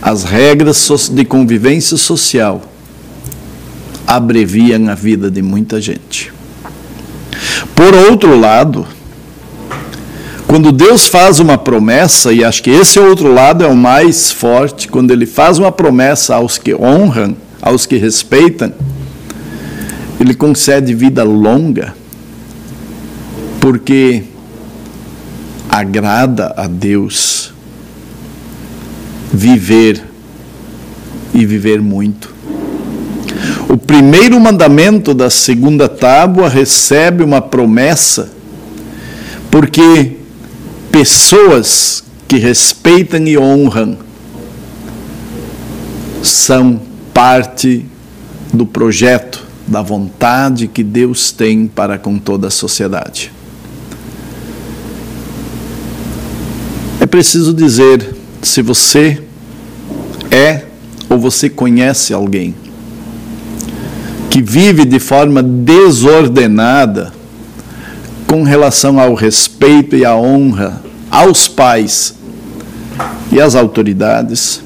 às 0.00 0.24
regras 0.24 1.08
de 1.08 1.24
convivência 1.24 1.96
social 1.96 2.62
abreviam 4.06 4.90
a 4.90 4.94
vida 4.94 5.30
de 5.30 5.40
muita 5.42 5.80
gente. 5.80 6.32
Por 7.74 7.94
outro 7.94 8.38
lado, 8.38 8.86
Quando 10.52 10.70
Deus 10.70 11.06
faz 11.06 11.40
uma 11.40 11.56
promessa, 11.56 12.30
e 12.30 12.44
acho 12.44 12.62
que 12.62 12.68
esse 12.68 13.00
outro 13.00 13.32
lado 13.32 13.64
é 13.64 13.66
o 13.66 13.74
mais 13.74 14.30
forte, 14.30 14.86
quando 14.86 15.10
Ele 15.10 15.24
faz 15.24 15.58
uma 15.58 15.72
promessa 15.72 16.34
aos 16.34 16.58
que 16.58 16.74
honram, 16.74 17.34
aos 17.62 17.86
que 17.86 17.96
respeitam, 17.96 18.70
Ele 20.20 20.34
concede 20.34 20.92
vida 20.92 21.24
longa, 21.24 21.94
porque 23.62 24.24
agrada 25.72 26.52
a 26.54 26.66
Deus 26.66 27.50
viver 29.32 30.04
e 31.32 31.46
viver 31.46 31.80
muito. 31.80 32.34
O 33.70 33.78
primeiro 33.78 34.38
mandamento 34.38 35.14
da 35.14 35.30
segunda 35.30 35.88
tábua 35.88 36.46
recebe 36.46 37.24
uma 37.24 37.40
promessa, 37.40 38.30
porque 39.50 40.18
pessoas 40.90 42.04
que 42.28 42.36
respeitam 42.36 43.26
e 43.26 43.38
honram 43.38 43.96
são 46.22 46.82
parte 47.14 47.86
do 48.52 48.66
projeto, 48.66 49.42
da 49.66 49.80
vontade 49.80 50.68
que 50.68 50.84
Deus 50.84 51.32
tem 51.32 51.66
para 51.66 51.96
com 51.96 52.18
toda 52.18 52.48
a 52.48 52.50
sociedade. 52.50 53.31
Preciso 57.12 57.52
dizer 57.52 58.14
se 58.40 58.62
você 58.62 59.22
é 60.30 60.62
ou 61.10 61.18
você 61.18 61.50
conhece 61.50 62.14
alguém 62.14 62.54
que 64.30 64.40
vive 64.40 64.86
de 64.86 64.98
forma 64.98 65.42
desordenada 65.42 67.12
com 68.26 68.42
relação 68.42 68.98
ao 68.98 69.12
respeito 69.12 69.94
e 69.94 70.06
à 70.06 70.16
honra 70.16 70.82
aos 71.10 71.46
pais 71.46 72.14
e 73.30 73.38
às 73.38 73.54
autoridades, 73.54 74.62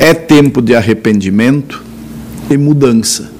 é 0.00 0.12
tempo 0.12 0.60
de 0.60 0.74
arrependimento 0.74 1.80
e 2.50 2.56
mudança. 2.56 3.30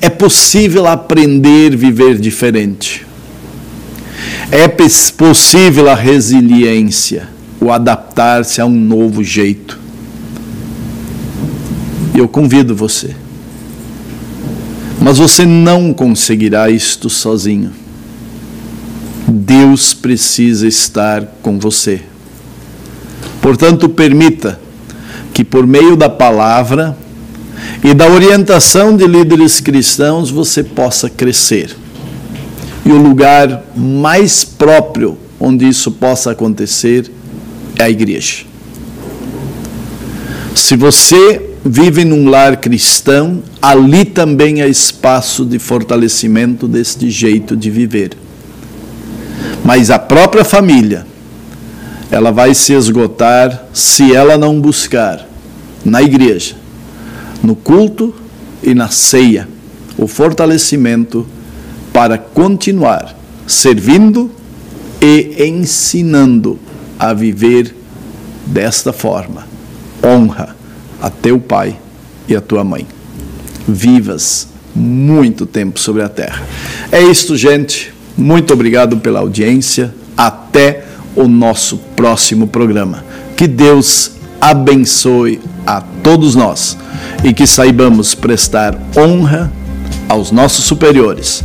É 0.00 0.10
possível 0.10 0.88
aprender 0.88 1.74
a 1.74 1.76
viver 1.76 2.18
diferente. 2.18 3.03
É 4.54 4.68
possível 4.68 5.90
a 5.90 5.94
resiliência, 5.94 7.28
o 7.60 7.72
adaptar-se 7.72 8.60
a 8.60 8.66
um 8.66 8.70
novo 8.70 9.24
jeito. 9.24 9.80
Eu 12.14 12.28
convido 12.28 12.74
você 12.76 13.16
mas 15.04 15.18
você 15.18 15.44
não 15.44 15.92
conseguirá 15.92 16.70
isto 16.70 17.10
sozinho. 17.10 17.70
Deus 19.28 19.92
precisa 19.92 20.66
estar 20.66 21.26
com 21.42 21.58
você. 21.58 22.00
Portanto, 23.42 23.86
permita 23.86 24.58
que, 25.34 25.44
por 25.44 25.66
meio 25.66 25.94
da 25.94 26.08
palavra 26.08 26.96
e 27.82 27.92
da 27.92 28.08
orientação 28.08 28.96
de 28.96 29.06
líderes 29.06 29.60
cristãos, 29.60 30.30
você 30.30 30.64
possa 30.64 31.10
crescer. 31.10 31.76
E 32.84 32.90
o 32.90 32.98
lugar 32.98 33.64
mais 33.74 34.44
próprio 34.44 35.18
onde 35.40 35.68
isso 35.68 35.90
possa 35.92 36.30
acontecer 36.30 37.10
é 37.78 37.84
a 37.84 37.90
igreja. 37.90 38.44
Se 40.54 40.76
você 40.76 41.50
vive 41.64 42.04
num 42.04 42.28
lar 42.28 42.58
cristão, 42.58 43.42
ali 43.60 44.04
também 44.04 44.62
há 44.62 44.68
espaço 44.68 45.44
de 45.44 45.58
fortalecimento 45.58 46.68
deste 46.68 47.10
jeito 47.10 47.56
de 47.56 47.70
viver. 47.70 48.10
Mas 49.64 49.90
a 49.90 49.98
própria 49.98 50.44
família, 50.44 51.06
ela 52.10 52.30
vai 52.30 52.54
se 52.54 52.74
esgotar 52.74 53.66
se 53.72 54.14
ela 54.14 54.36
não 54.36 54.60
buscar 54.60 55.26
na 55.84 56.02
igreja, 56.02 56.54
no 57.42 57.56
culto 57.56 58.14
e 58.62 58.74
na 58.74 58.88
ceia 58.88 59.48
o 59.96 60.06
fortalecimento 60.06 61.26
para 61.94 62.18
continuar 62.18 63.16
servindo 63.46 64.28
e 65.00 65.44
ensinando 65.46 66.58
a 66.98 67.14
viver 67.14 67.72
desta 68.44 68.92
forma. 68.92 69.46
Honra 70.04 70.56
a 71.00 71.08
teu 71.08 71.38
pai 71.38 71.76
e 72.28 72.34
a 72.34 72.40
tua 72.40 72.64
mãe. 72.64 72.84
Vivas 73.68 74.48
muito 74.74 75.46
tempo 75.46 75.78
sobre 75.78 76.02
a 76.02 76.08
terra. 76.08 76.42
É 76.90 77.00
isto, 77.00 77.36
gente. 77.36 77.94
Muito 78.16 78.52
obrigado 78.52 78.96
pela 78.96 79.20
audiência. 79.20 79.94
Até 80.16 80.84
o 81.14 81.28
nosso 81.28 81.78
próximo 81.94 82.48
programa. 82.48 83.04
Que 83.36 83.46
Deus 83.46 84.12
abençoe 84.40 85.40
a 85.64 85.80
todos 85.80 86.34
nós 86.34 86.76
e 87.22 87.32
que 87.32 87.46
saibamos 87.46 88.16
prestar 88.16 88.76
honra 88.96 89.52
aos 90.08 90.30
nossos 90.30 90.64
superiores, 90.64 91.42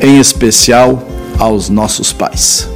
em 0.00 0.18
especial 0.18 1.06
aos 1.38 1.68
nossos 1.68 2.12
pais. 2.12 2.68